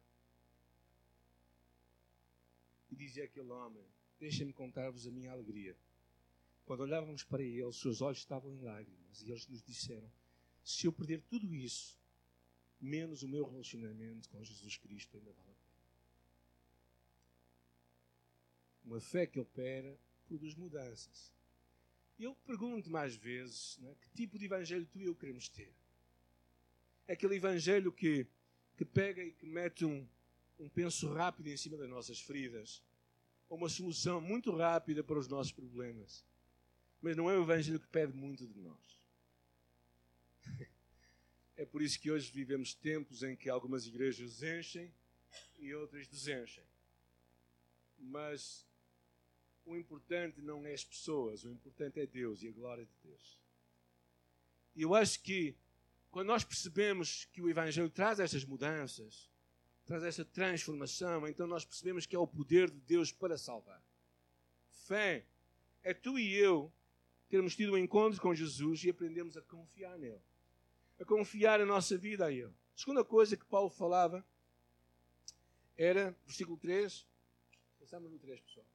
[2.91, 3.84] E dizia aquele homem:
[4.19, 5.75] Deixem-me contar-vos a minha alegria.
[6.63, 10.08] Quando olhávamos para ele, seus olhos estavam em lágrimas e eles nos disseram:
[10.63, 11.99] Se eu perder tudo isso,
[12.79, 15.65] menos o meu relacionamento com Jesus Cristo ainda vale a pena.
[18.84, 21.34] Uma fé que opera produz mudanças.
[22.19, 25.73] Eu pergunto mais vezes né, que tipo de evangelho tu e eu queremos ter.
[27.07, 28.27] É aquele evangelho que
[28.75, 30.07] que pega e que mete um,
[30.59, 32.81] um penso rápido em cima das nossas feridas,
[33.47, 36.23] ou uma solução muito rápida para os nossos problemas.
[37.01, 38.99] Mas não é o Evangelho que pede muito de nós.
[41.57, 44.93] É por isso que hoje vivemos tempos em que algumas igrejas enchem
[45.57, 46.65] e outras desenchem.
[47.97, 48.67] Mas
[49.65, 53.39] o importante não é as pessoas, o importante é Deus e a glória de Deus.
[54.75, 55.55] E eu acho que
[56.15, 59.30] quando nós percebemos que o Evangelho traz estas mudanças,
[59.86, 63.84] traz esta transformação, então nós percebemos que é o poder de Deus para salvar.
[64.88, 65.25] Fé
[65.84, 66.71] é tu e eu
[67.28, 70.21] termos tido um encontro com Jesus e aprendemos a confiar nele
[70.97, 72.45] a confiar a nossa vida a Ele.
[72.45, 74.25] A segunda coisa que Paulo falava
[75.78, 77.06] era, versículo 3,
[77.78, 78.65] pensamos no 3, pessoal,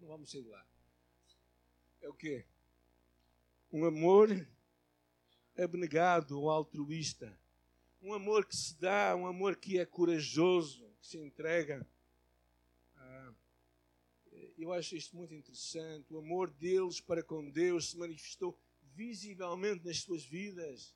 [0.00, 0.66] não vamos sair de lá.
[2.00, 2.46] É o quê?
[3.70, 4.48] Um amor
[5.56, 7.38] abnegado ou altruísta.
[8.02, 11.86] Um amor que se dá, um amor que é corajoso, que se entrega.
[12.96, 13.32] Ah,
[14.58, 16.12] eu acho isto muito interessante.
[16.12, 18.58] O amor deles para com Deus se manifestou
[18.94, 20.94] visivelmente nas suas vidas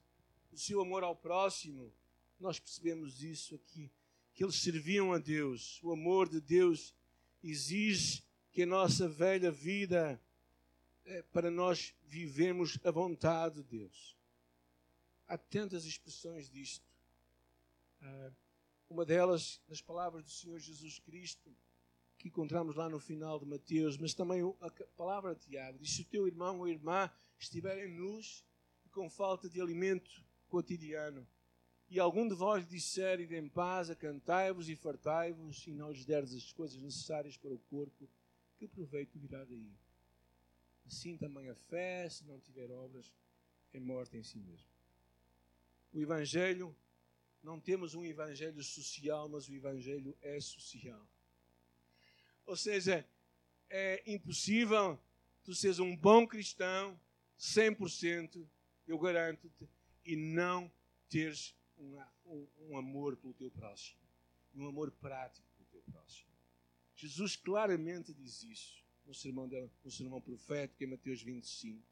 [0.53, 1.92] o seu amor ao próximo.
[2.38, 3.90] Nós percebemos isso aqui,
[4.35, 5.81] que eles serviam a Deus.
[5.83, 6.94] O amor de Deus
[7.42, 10.20] exige que a nossa velha vida,
[11.05, 14.16] é, para nós vivemos a vontade de Deus.
[15.31, 16.85] Há tantas expressões disto.
[18.03, 18.33] Ah,
[18.88, 21.55] uma delas, nas palavras do Senhor Jesus Cristo,
[22.19, 26.03] que encontramos lá no final de Mateus, mas também a palavra de Tiago, diz: Se
[26.03, 28.45] o teu irmão ou irmã estiverem nus
[28.85, 30.11] e com falta de alimento,
[30.49, 31.25] cotidiano.
[31.88, 36.35] E algum de vós disser, ide em paz, acantai-vos e fartai-vos, e não lhes derdes
[36.35, 38.11] as coisas necessárias para o corpo,
[38.57, 39.71] que proveito virá daí?
[40.85, 43.12] Assim também a fé, se não tiver obras,
[43.73, 44.69] é morta em si mesmo.
[45.92, 46.76] O Evangelho,
[47.42, 51.07] não temos um Evangelho social, mas o Evangelho é social.
[52.46, 53.07] Ou seja,
[53.68, 55.00] é impossível
[55.44, 56.98] tu seres um bom cristão,
[57.38, 58.46] 100%,
[58.87, 59.68] eu garanto-te,
[60.05, 60.70] e não
[61.09, 64.00] teres um, um, um amor pelo teu próximo,
[64.55, 66.31] um amor prático pelo teu próximo.
[66.94, 69.48] Jesus claramente diz isso no sermão,
[69.83, 71.89] no sermão profético em Mateus 25.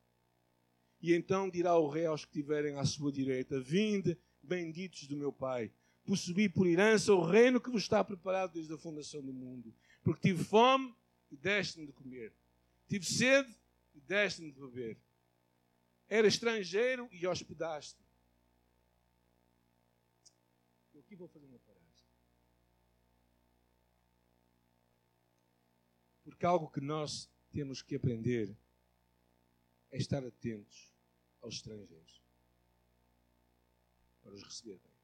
[1.00, 5.32] E então dirá o rei aos que tiverem à sua direita: Vinde, benditos do meu
[5.32, 5.70] Pai,
[6.04, 9.74] possuí por herança o reino que vos está preparado desde a fundação do mundo.
[10.02, 10.94] Porque tive fome
[11.30, 12.32] e deste-me de comer,
[12.88, 13.54] tive sede
[13.94, 14.98] e deste-me de beber
[16.08, 18.02] era estrangeiro e hospedaste.
[20.94, 21.86] Eu aqui vou fazer uma paragem.
[26.24, 28.56] Porque algo que nós temos que aprender
[29.90, 30.92] é estar atentos
[31.40, 32.22] aos estrangeiros
[34.22, 34.98] para os receber bem.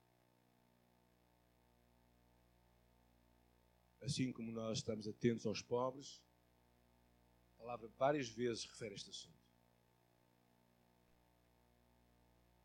[4.02, 6.22] Assim como nós estamos atentos aos pobres,
[7.54, 9.44] a palavra várias vezes refere este assunto.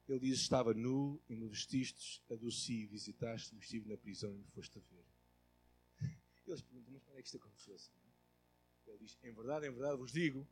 [0.10, 4.40] Ele diz: Estava nu e me vestistes, adoci e visitaste, e estive na prisão e
[4.40, 5.06] me foste a ver.
[6.46, 7.78] Eles perguntam: Mas quando é que isto aconteceu?
[8.88, 10.46] Ele diz: Em verdade, em verdade vos digo,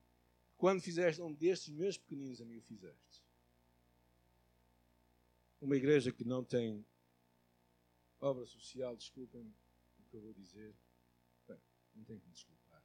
[0.57, 3.23] quando fizeste um destes meus pequeninos, a mim o fizeste.
[5.61, 6.85] Uma igreja que não tem
[8.19, 9.53] obra social, desculpem
[9.99, 10.75] o que eu vou dizer.
[11.47, 11.59] Bem,
[11.95, 12.83] não tem que me desculpar.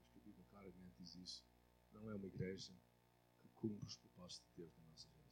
[0.00, 1.44] Acho que a Bíblia claramente diz isso.
[1.92, 2.72] Não é uma igreja
[3.40, 5.24] que cumpre os propósitos de Deus na nossa vida.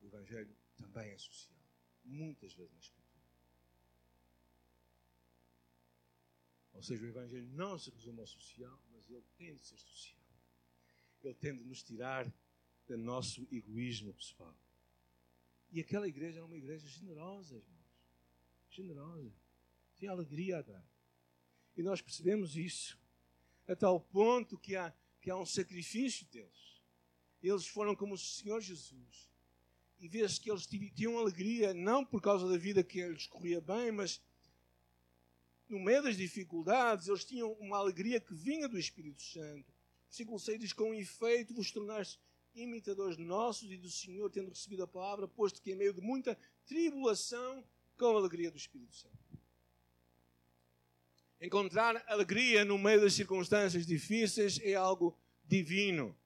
[0.00, 1.58] O Evangelho também é social,
[2.04, 3.05] muitas vezes na Escritura.
[6.76, 10.20] Ou seja, o Evangelho não se resume ao social, mas ele tem de ser social.
[11.22, 12.30] Ele tem de nos tirar
[12.86, 14.54] do nosso egoísmo pessoal.
[15.72, 17.86] E aquela igreja era uma igreja generosa, irmãos.
[18.70, 19.32] Generosa.
[19.96, 20.86] Tinha alegria a dar.
[21.76, 22.98] E nós percebemos isso.
[23.66, 26.82] A tal ponto que há, que há um sacrifício deles.
[27.42, 29.26] Eles foram como o Senhor Jesus
[29.98, 33.90] e vês que eles tinham alegria, não por causa da vida que lhes corria bem,
[33.90, 34.20] mas
[35.68, 39.72] no meio das dificuldades, eles tinham uma alegria que vinha do Espírito Santo.
[40.08, 42.20] Versículo 6 diz: Com efeito vos tornaste
[42.54, 46.38] imitadores nossos e do Senhor, tendo recebido a palavra, posto que em meio de muita
[46.64, 47.64] tribulação,
[47.98, 49.16] com a alegria do Espírito Santo.
[51.40, 56.16] Encontrar alegria no meio das circunstâncias difíceis é algo divino.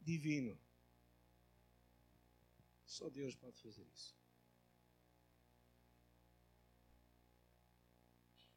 [0.00, 0.58] Divino.
[2.86, 4.21] Só Deus pode fazer isso.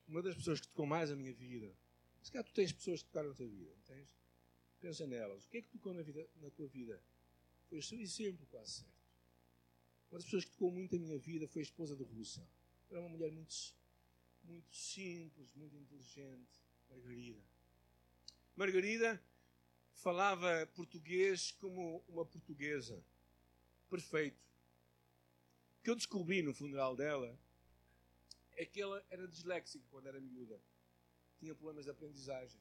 [0.08, 1.76] Uma das pessoas que tocou mais a minha vida,
[2.22, 4.16] se calhar tu tens pessoas que tocaram a tua vida, tens?
[4.80, 5.46] Pensa nelas.
[5.46, 7.02] O que é que tocou na, vida, na tua vida?
[7.70, 8.96] Foi o seu exemplo quase certo.
[10.10, 12.48] Uma das pessoas que tocou muito a minha vida foi a esposa do Russell.
[12.90, 13.54] Era uma mulher muito,
[14.44, 17.42] muito simples, muito inteligente, Margarida.
[18.56, 19.24] Margarida
[19.94, 23.04] falava português como uma portuguesa.
[23.90, 24.40] Perfeito.
[25.80, 27.38] O que eu descobri no funeral dela
[28.56, 30.60] é que ela era disléxica quando era miúda.
[31.38, 32.60] Tinha problemas de aprendizagem.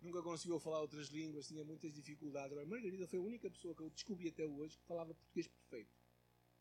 [0.00, 2.52] Nunca conseguiu falar outras línguas, tinha muitas dificuldades.
[2.52, 5.90] Agora, Margarida foi a única pessoa que eu descobri até hoje que falava português perfeito.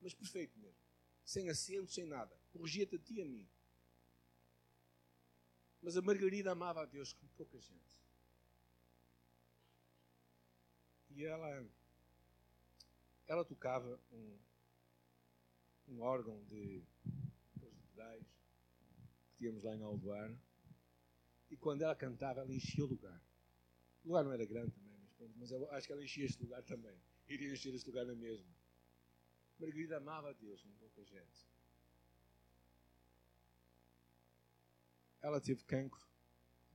[0.02, 0.78] Mas perfeito mesmo.
[1.26, 2.36] Sem acento, sem nada.
[2.52, 3.48] Corrigia-te a ti e a mim.
[5.82, 8.02] Mas a Margarida amava a Deus como pouca gente.
[11.10, 11.66] E ela,
[13.28, 14.38] ela tocava um,
[15.90, 16.82] um órgão de,
[17.94, 20.36] que tínhamos lá em Aldoar.
[21.50, 23.22] E quando ela cantava, ela enchia o lugar.
[24.04, 26.64] O lugar não era grande também, mas, mas eu acho que ela enchia este lugar
[26.64, 26.98] também.
[27.28, 28.52] Iria encher este lugar na mesma.
[29.60, 31.48] Margarida amava a Deus como pouca gente.
[35.22, 36.14] Ela teve cancro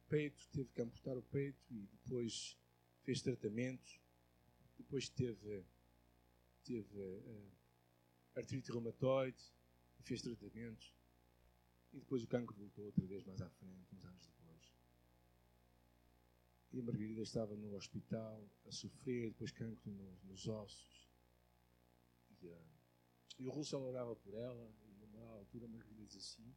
[0.08, 2.56] peito, teve que amputar o peito e depois
[3.02, 4.00] fez tratamentos.
[4.76, 5.64] Depois teve,
[6.64, 7.52] teve uh,
[8.34, 9.42] artrite reumatoide
[9.98, 10.94] e fez tratamentos.
[11.92, 14.72] E depois o cancro voltou outra vez mais à frente, uns anos depois.
[16.72, 21.08] E a Margarida estava no hospital a sofrer, depois cancro nos, nos ossos.
[22.40, 22.78] E, uh,
[23.38, 26.54] e o Russell orava por ela, e numa altura a Margarida diz assim,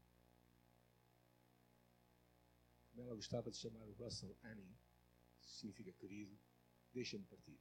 [2.92, 4.78] como ela gostava de chamar o Russell Annie,
[5.40, 6.38] que significa querido,
[6.94, 7.58] deixa-me partir.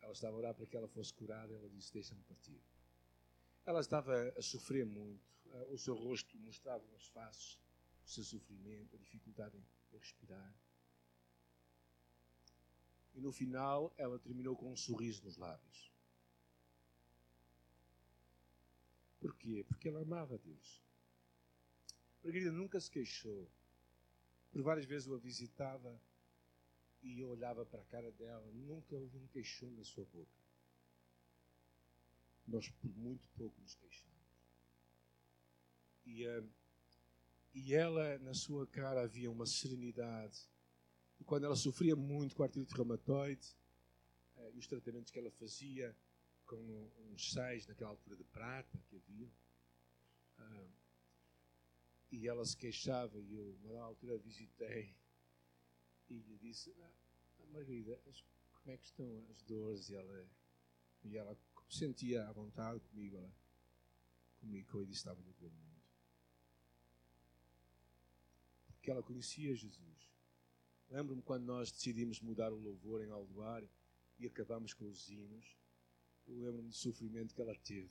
[0.00, 2.60] Ela estava a orar para que ela fosse curada, ela disse: Deixa-me partir.
[3.66, 5.22] Ela estava a sofrer muito,
[5.70, 7.58] o seu rosto mostrava nas faces
[8.04, 10.54] o seu sofrimento, a dificuldade em respirar.
[13.14, 15.90] E no final, ela terminou com um sorriso nos lábios.
[19.20, 19.64] Porquê?
[19.66, 20.82] Porque ela amava Deus.
[22.22, 23.50] Margarida nunca se queixou.
[24.50, 25.98] Por várias vezes eu a visitava
[27.02, 30.43] e eu olhava para a cara dela, nunca ouvi um queixão na sua boca.
[32.46, 34.14] Nós, por muito pouco, nos queixamos.
[36.04, 36.50] E, uh,
[37.54, 40.48] e ela, na sua cara, havia uma serenidade.
[41.18, 43.56] E quando ela sofria muito com artrite reumatoide,
[44.36, 45.96] uh, e os tratamentos que ela fazia
[46.44, 49.30] com uns sais, naquela altura de prata que havia,
[50.38, 50.70] uh,
[52.10, 54.94] e ela se queixava, e eu, na altura, visitei
[56.08, 56.90] e lhe disse: ah,
[57.52, 57.98] Margarida,
[58.54, 59.88] como é que estão as dores?
[59.88, 60.28] E ela,
[61.04, 61.36] e ela
[61.74, 63.32] sentia à vontade comigo, ela
[64.40, 65.74] comunicou e disse: Estava doer muito.
[68.68, 70.10] Porque ela conhecia Jesus.
[70.90, 73.64] Lembro-me quando nós decidimos mudar o louvor em Aldoar
[74.18, 75.56] e acabamos com os hinos.
[76.26, 77.90] Eu lembro-me do sofrimento que ela teve.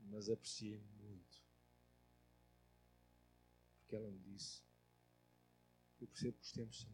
[0.00, 1.42] Mas apreciei muito.
[3.80, 4.62] Porque ela me disse:
[6.04, 6.90] eu percebo que os tempos são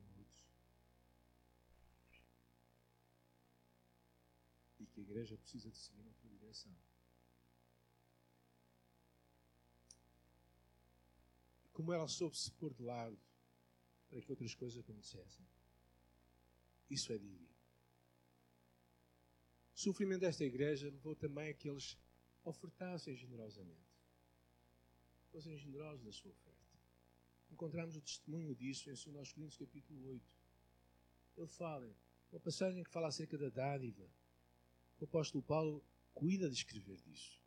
[5.00, 6.74] a igreja precisa de seguir noutra direção.
[11.72, 13.18] Como ela soube se pôr de lado
[14.08, 15.46] para que outras coisas acontecessem.
[16.88, 17.48] Isso é divino.
[19.74, 21.96] O sofrimento desta igreja levou também a que eles
[22.44, 23.90] ofertassem generosamente.
[25.30, 26.70] Fossem generosos na sua oferta
[27.50, 30.24] encontramos o testemunho disso em 2 Coríntios capítulo 8.
[31.36, 31.96] Ele fala,
[32.30, 34.08] uma passagem que fala acerca da dádiva.
[35.00, 35.82] O apóstolo Paulo
[36.12, 37.40] cuida de escrever disso.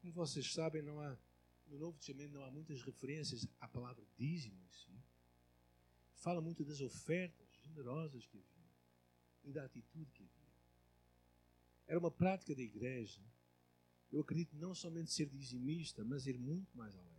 [0.00, 1.16] Como vocês sabem, não há,
[1.68, 5.00] no Novo Testamento não há muitas referências à palavra dízimo em si.
[6.14, 8.74] Fala muito das ofertas generosas que havia
[9.44, 10.36] e da atitude que havia.
[11.86, 13.22] Era uma prática da igreja,
[14.10, 17.16] eu acredito, não somente ser dizimista, mas ir muito mais além.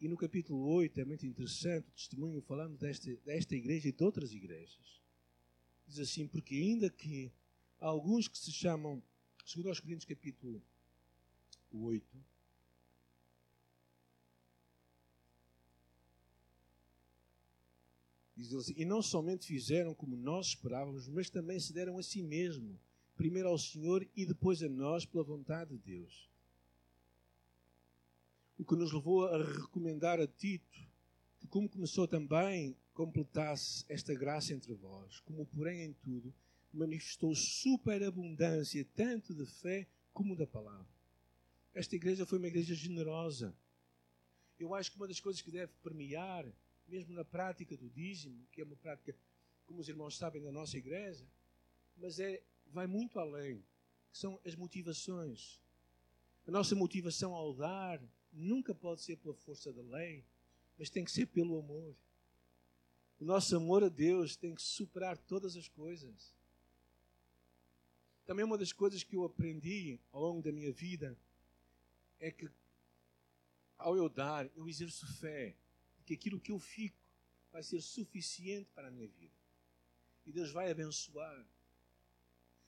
[0.00, 4.02] E no capítulo 8 é muito interessante o testemunho falando desta, desta igreja e de
[4.02, 5.01] outras igrejas.
[5.92, 7.30] Diz assim, porque ainda que
[7.78, 9.02] alguns que se chamam,
[9.44, 10.62] segundo aos Coríntios capítulo
[11.70, 12.24] 8,
[18.34, 22.22] diz assim, e não somente fizeram como nós esperávamos, mas também se deram a si
[22.22, 22.80] mesmo,
[23.14, 26.26] primeiro ao Senhor e depois a nós pela vontade de Deus.
[28.56, 30.90] O que nos levou a recomendar a Tito
[31.38, 36.34] que, como começou também, completasse esta graça entre vós, como, porém, em tudo,
[36.72, 40.86] manifestou superabundância tanto de fé como da palavra.
[41.74, 43.54] Esta igreja foi uma igreja generosa.
[44.58, 46.46] Eu acho que uma das coisas que deve permear,
[46.86, 49.16] mesmo na prática do dízimo, que é uma prática
[49.66, 51.26] como os irmãos sabem, da nossa igreja,
[51.96, 53.64] mas é, vai muito além,
[54.10, 55.60] que são as motivações.
[56.46, 60.24] A nossa motivação ao dar nunca pode ser pela força da lei,
[60.78, 61.96] mas tem que ser pelo amor.
[63.22, 66.34] O nosso amor a Deus tem que superar todas as coisas.
[68.26, 71.16] Também uma das coisas que eu aprendi ao longo da minha vida
[72.18, 72.50] é que
[73.78, 75.54] ao eu dar, eu exerço fé
[75.98, 76.98] de que aquilo que eu fico
[77.52, 79.36] vai ser suficiente para a minha vida.
[80.26, 81.46] E Deus vai abençoar.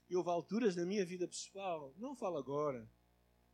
[0.09, 2.89] E houve alturas na minha vida pessoal, não falo agora,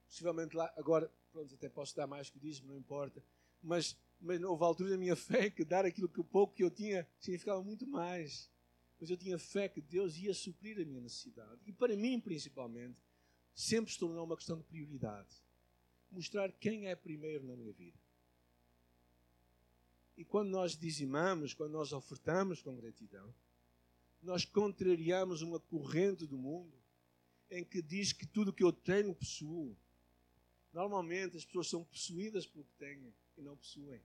[0.07, 3.25] possivelmente lá, agora, pronto, até posso dar mais que diz, não importa,
[3.63, 6.71] mas, mas houve alturas na minha fé que dar aquilo que o pouco que eu
[6.71, 8.51] tinha significava muito mais.
[9.01, 11.61] Mas eu tinha fé que Deus ia suprir a minha necessidade.
[11.66, 12.99] E para mim, principalmente,
[13.55, 15.43] sempre se tornou uma questão de prioridade.
[16.11, 17.99] Mostrar quem é primeiro na minha vida.
[20.16, 23.35] E quando nós dizimamos, quando nós ofertamos com gratidão,
[24.23, 26.77] nós contrariamos uma corrente do mundo
[27.51, 29.75] em que diz que tudo que eu tenho possuo.
[30.73, 34.01] Normalmente as pessoas são possuídas pelo que têm e não possuem.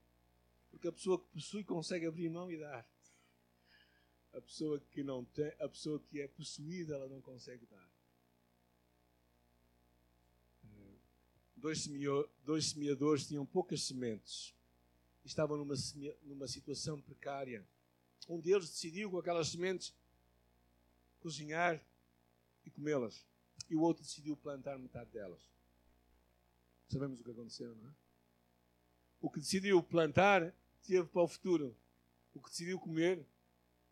[0.70, 2.86] Porque a pessoa que possui consegue abrir mão e dar.
[4.32, 7.88] A pessoa que não tem, a pessoa que é possuída, ela não consegue dar.
[11.56, 11.88] Dois,
[12.44, 14.54] dois semeadores tinham poucas sementes.
[15.24, 15.74] Estavam numa,
[16.22, 17.66] numa situação precária.
[18.28, 19.94] Um deles decidiu com aquelas sementes
[21.20, 21.82] cozinhar
[22.64, 23.24] e comê-las.
[23.70, 25.55] E o outro decidiu plantar metade delas.
[26.88, 27.92] Sabemos o que aconteceu, não é?
[29.20, 31.76] O que decidiu plantar teve para o futuro.
[32.34, 33.26] O que decidiu comer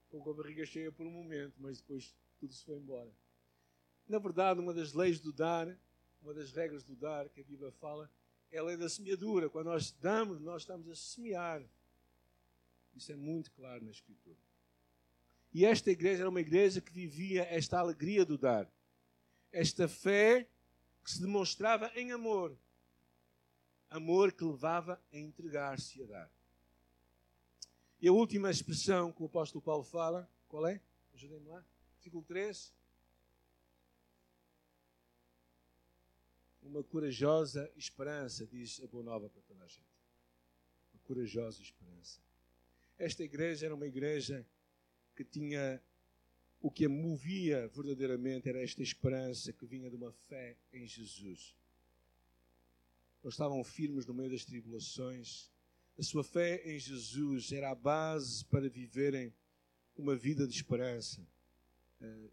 [0.05, 3.11] ficou com a barriga cheia por um momento, mas depois tudo se foi embora.
[4.07, 5.76] Na verdade, uma das leis do dar,
[6.22, 8.11] uma das regras do dar que a Bíblia fala,
[8.53, 9.51] é a lei da semeadura.
[9.51, 11.62] Quando nós damos, nós estamos a semear.
[12.95, 14.36] Isso é muito claro na Escritura.
[15.53, 18.70] E esta igreja era uma igreja que vivia esta alegria do dar.
[19.53, 20.49] Esta fé
[21.03, 22.57] que se demonstrava em amor.
[23.95, 26.32] Amor que levava a entregar-se a dar.
[28.01, 30.82] E a última expressão que o apóstolo Paulo fala, qual é?
[31.14, 31.64] Ajudem-me lá.
[31.92, 32.74] Versículo 3.
[36.62, 39.86] Uma corajosa esperança, diz a boa nova para toda a gente.
[40.92, 42.20] Uma corajosa esperança.
[42.99, 44.45] Esta igreja era uma igreja
[45.14, 45.80] que tinha
[46.61, 51.55] o que a movia verdadeiramente era esta esperança que vinha de uma fé em Jesus.
[53.25, 55.51] Eles estavam firmes no meio das tribulações.
[55.99, 59.33] A sua fé em Jesus era a base para viverem
[59.97, 61.27] uma vida de esperança.
[62.03, 62.31] Eh,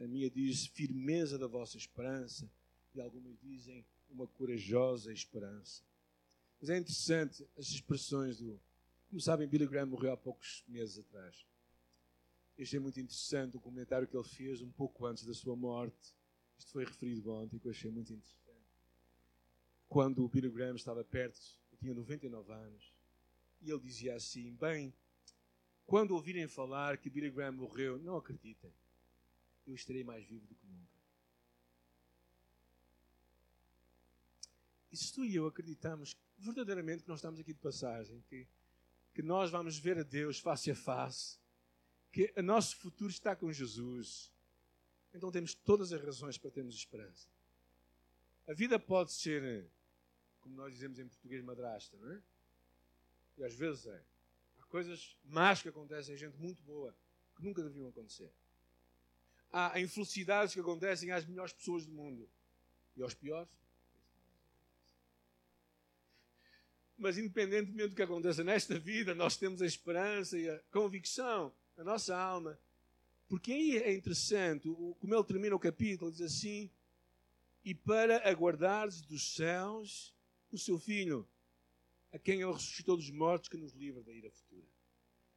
[0.00, 2.50] a minha diz firmeza da vossa esperança,
[2.92, 5.84] e algumas dizem uma corajosa esperança.
[6.60, 8.60] Mas é interessante as expressões do,
[9.08, 11.46] como sabem, Billy Graham morreu há poucos meses atrás.
[12.58, 16.12] Eu achei muito interessante o comentário que ele fez um pouco antes da sua morte.
[16.58, 18.49] Isto foi referido ontem, que eu achei muito interessante.
[19.90, 21.38] Quando o Billy Graham estava perto,
[21.70, 22.94] eu tinha 99 anos,
[23.60, 24.94] e ele dizia assim: Bem,
[25.84, 28.72] quando ouvirem falar que Billy Graham morreu, não acreditem,
[29.66, 30.98] eu estarei mais vivo do que nunca.
[34.90, 38.48] E se tu e eu acreditamos verdadeiramente que nós estamos aqui de passagem, que
[39.14, 41.38] que nós vamos ver a Deus face a face,
[42.12, 44.30] que o nosso futuro está com Jesus.
[45.12, 47.28] Então temos todas as razões para termos esperança.
[48.46, 49.66] A vida pode ser,
[50.40, 52.22] como nós dizemos em português, madrasta, não é?
[53.38, 54.02] E às vezes é.
[54.58, 56.94] Há coisas más que acontecem a gente muito boa,
[57.36, 58.30] que nunca deviam acontecer.
[59.52, 62.28] Há infelicidades que acontecem às melhores pessoas do mundo
[62.96, 63.50] e aos piores.
[66.96, 71.82] Mas, independentemente do que aconteça nesta vida, nós temos a esperança e a convicção na
[71.82, 72.58] nossa alma.
[73.26, 76.70] Porque aí é interessante, como ele termina o capítulo, diz assim:
[77.64, 80.12] E para aguardares dos céus
[80.56, 81.28] o seu filho,
[82.12, 84.66] a quem ele ressuscitou dos mortos, que nos livra da ira futura.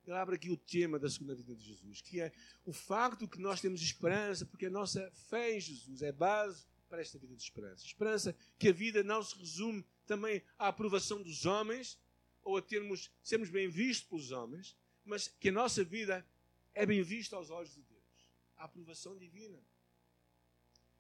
[0.06, 2.32] Ele abre aqui o tema da segunda vida de Jesus, que é
[2.66, 7.02] o facto que nós temos esperança, porque a nossa fé em Jesus é base para
[7.02, 7.86] esta vida de esperança.
[7.86, 11.98] Esperança que a vida não se resume também à aprovação dos homens
[12.44, 16.26] ou a termos, sermos bem vistos pelos homens, mas que a nossa vida
[16.74, 18.28] é bem vista aos olhos de Deus.
[18.58, 19.60] A aprovação divina.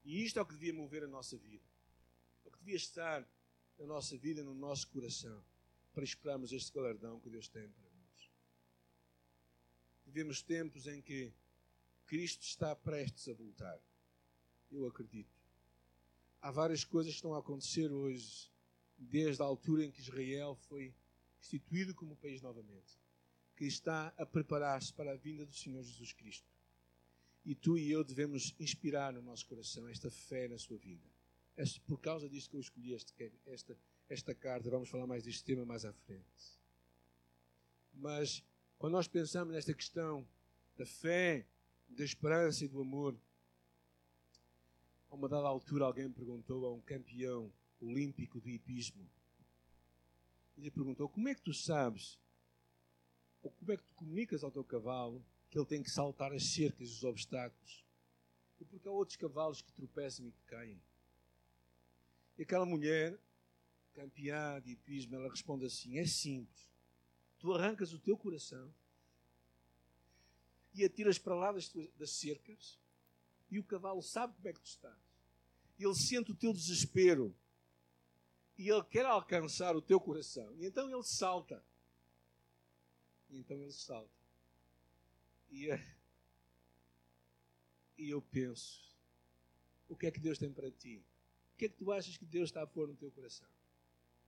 [0.05, 1.63] E isto é o que devia mover a nossa vida.
[2.45, 3.27] É o que devia estar
[3.77, 5.43] na nossa vida, no nosso coração,
[5.93, 8.31] para esperarmos este galardão que Deus tem para nós.
[10.05, 11.33] Vivemos tempos em que
[12.05, 13.79] Cristo está prestes a voltar.
[14.71, 15.33] Eu acredito.
[16.41, 18.51] Há várias coisas que estão a acontecer hoje
[18.97, 20.93] desde a altura em que Israel foi
[21.39, 22.99] instituído como país novamente,
[23.55, 26.47] que está a preparar-se para a vinda do Senhor Jesus Cristo.
[27.45, 31.12] E tu e eu devemos inspirar no nosso coração esta fé na sua vida.
[31.55, 33.13] É por causa disto que eu escolhi este,
[33.45, 33.77] esta,
[34.09, 34.69] esta carta.
[34.69, 36.59] Vamos falar mais deste tema mais à frente.
[37.93, 38.43] Mas
[38.79, 40.27] quando nós pensamos nesta questão
[40.75, 41.45] da fé,
[41.87, 43.15] da esperança e do amor,
[45.09, 49.07] a uma dada altura alguém perguntou a um campeão olímpico de hipismo,
[50.57, 52.19] ele perguntou, como é que tu sabes,
[53.41, 56.43] ou como é que tu comunicas ao teu cavalo que ele tem que saltar as
[56.43, 57.83] cercas e os obstáculos?
[58.59, 60.81] E porque há outros cavalos que tropeçam e que caem.
[62.37, 63.19] E aquela mulher,
[63.93, 66.69] campeã de hipismo, ela responde assim, é simples.
[67.39, 68.73] Tu arrancas o teu coração
[70.73, 72.79] e atiras para lá das, tuas, das cercas
[73.49, 74.97] e o cavalo sabe como é que tu estás.
[75.77, 77.35] Ele sente o teu desespero
[78.57, 80.55] e ele quer alcançar o teu coração.
[80.55, 81.63] E então ele salta.
[83.29, 84.11] E então ele salta.
[85.51, 85.95] E, eh,
[87.97, 88.97] e eu penso:
[89.87, 91.03] o que é que Deus tem para ti?
[91.63, 93.47] Que é que tu achas que Deus está a pôr no teu coração?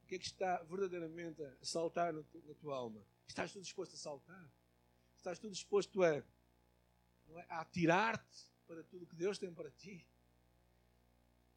[0.01, 2.23] O que é que está verdadeiramente a saltar na
[2.61, 3.05] tua alma?
[3.27, 4.49] Estás tu disposto a saltar?
[5.17, 6.23] Estás tu disposto a, é,
[7.49, 10.07] a atirar-te para tudo que Deus tem para ti?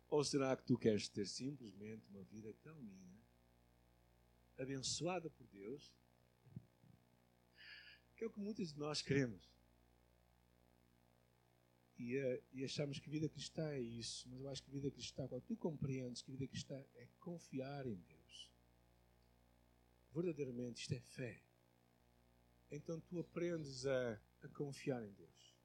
[0.08, 3.22] Ou será que tu queres ter simplesmente uma vida calminha,
[4.58, 5.94] abençoada por Deus?
[8.16, 9.48] Que é o que muitos de nós queremos.
[11.98, 12.14] E,
[12.52, 15.56] e, achamos que vida cristã é isso, mas eu acho que vida cristã, quando tu
[15.56, 18.50] compreendes que vida cristã é confiar em Deus,
[20.14, 21.42] verdadeiramente isto é fé,
[22.70, 25.56] então tu aprendes a, a confiar em Deus.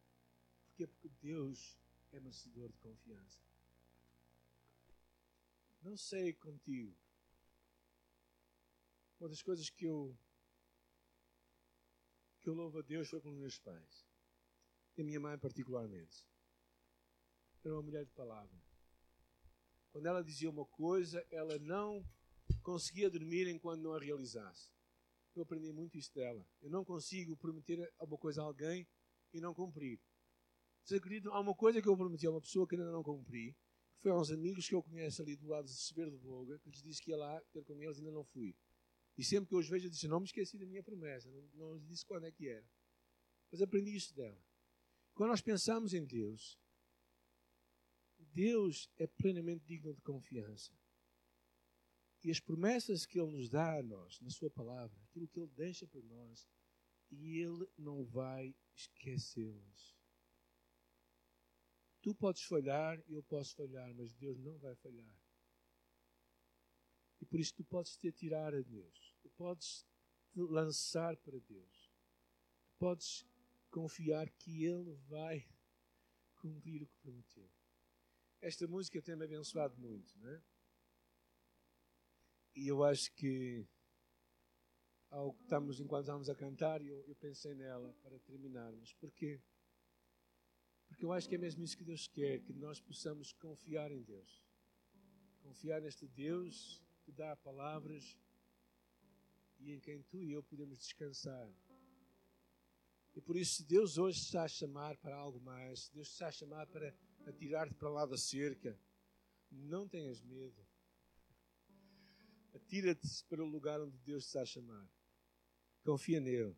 [0.66, 0.88] Porquê?
[0.88, 1.78] Porque Deus
[2.12, 3.40] é merecedor de confiança.
[5.84, 6.96] Não sei contigo.
[9.20, 10.18] Uma das coisas que eu
[12.42, 14.12] que eu louvo a Deus foi com os meus pais.
[14.98, 16.28] E a minha mãe particularmente.
[17.64, 18.56] Era uma mulher de palavra.
[19.91, 22.06] Quando ela dizia uma coisa, ela não
[22.62, 24.72] conseguia dormir enquanto não a realizasse.
[25.36, 26.46] Eu aprendi muito isso dela.
[26.62, 28.88] Eu não consigo prometer alguma coisa a alguém
[29.34, 30.00] e não cumprir.
[30.84, 31.34] Vocês acreditam?
[31.34, 33.56] Há uma coisa que eu prometi a uma pessoa que ainda não cumpri
[34.04, 36.70] foi a uns amigos que eu conheço ali do lado de Sever de Volga, que
[36.70, 38.54] lhes disse que ia lá ter com eles e ainda não fui.
[39.18, 41.41] E sempre que eu os vejo, eu disse: Não me esqueci da minha promessa, não,
[41.54, 42.66] não lhes disse quando é que era.
[43.50, 44.38] Mas aprendi isso dela.
[45.14, 46.59] Quando nós pensamos em Deus,
[48.18, 50.74] Deus é plenamente digno de confiança.
[52.24, 55.51] E as promessas que Ele nos dá a nós, na Sua palavra, aquilo que Ele
[55.55, 56.47] deixa para nós,
[57.11, 59.95] e Ele não vai esquecê-las.
[62.01, 65.16] Tu podes falhar eu posso falhar, mas Deus não vai falhar.
[67.22, 69.16] E por isso tu podes te atirar a Deus.
[69.22, 69.86] Tu podes
[70.32, 71.93] te lançar para Deus.
[72.66, 73.26] Tu podes
[73.74, 75.43] confiar que Ele vai
[76.36, 77.49] cumprir o que prometeu.
[78.39, 80.43] Esta música tem-me abençoado muito, não é?
[82.55, 83.67] E eu acho que
[85.09, 88.93] ao que estamos, enquanto estamos a cantar, eu, eu pensei nela para terminarmos.
[88.93, 89.41] Porquê?
[90.88, 94.03] Porque eu acho que é mesmo isso que Deus quer, que nós possamos confiar em
[94.03, 94.45] Deus.
[95.41, 98.19] Confiar neste Deus que dá palavras
[99.57, 101.51] e em quem tu e eu podemos descansar.
[103.16, 106.28] E por isso, se Deus hoje está a chamar para algo mais, se Deus está
[106.28, 106.95] a chamar para
[107.26, 108.78] atirar-te para lá da cerca,
[109.51, 110.66] não tenhas medo.
[112.53, 114.89] Atira-te para o lugar onde Deus está a chamar.
[115.84, 116.55] Confia nele.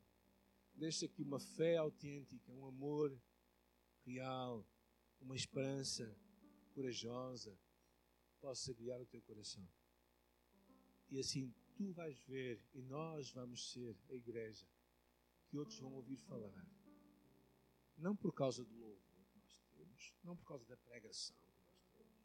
[0.74, 3.18] Deixa aqui uma fé autêntica, um amor
[4.06, 4.66] real,
[5.20, 6.16] uma esperança
[6.74, 7.58] corajosa
[8.39, 9.68] possa guiar o teu coração.
[11.10, 14.68] E assim tu vais ver e nós vamos ser a igreja
[15.56, 16.68] que outros vão ouvir falar.
[17.97, 21.88] Não por causa do louvor que nós temos, não por causa da pregação que nós
[21.93, 22.20] temos,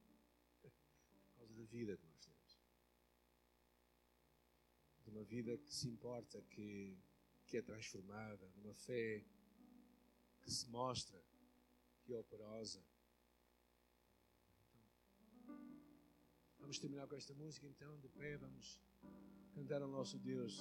[1.28, 2.60] por causa da vida que nós temos.
[5.04, 6.98] De uma vida que se importa, que,
[7.46, 9.24] que é transformada, de uma fé
[10.42, 11.22] que se mostra
[12.02, 12.82] que operosa.
[15.44, 15.56] Então,
[16.58, 18.80] vamos terminar com esta música então, de pé, vamos
[19.54, 20.58] cantar ao nosso Deus.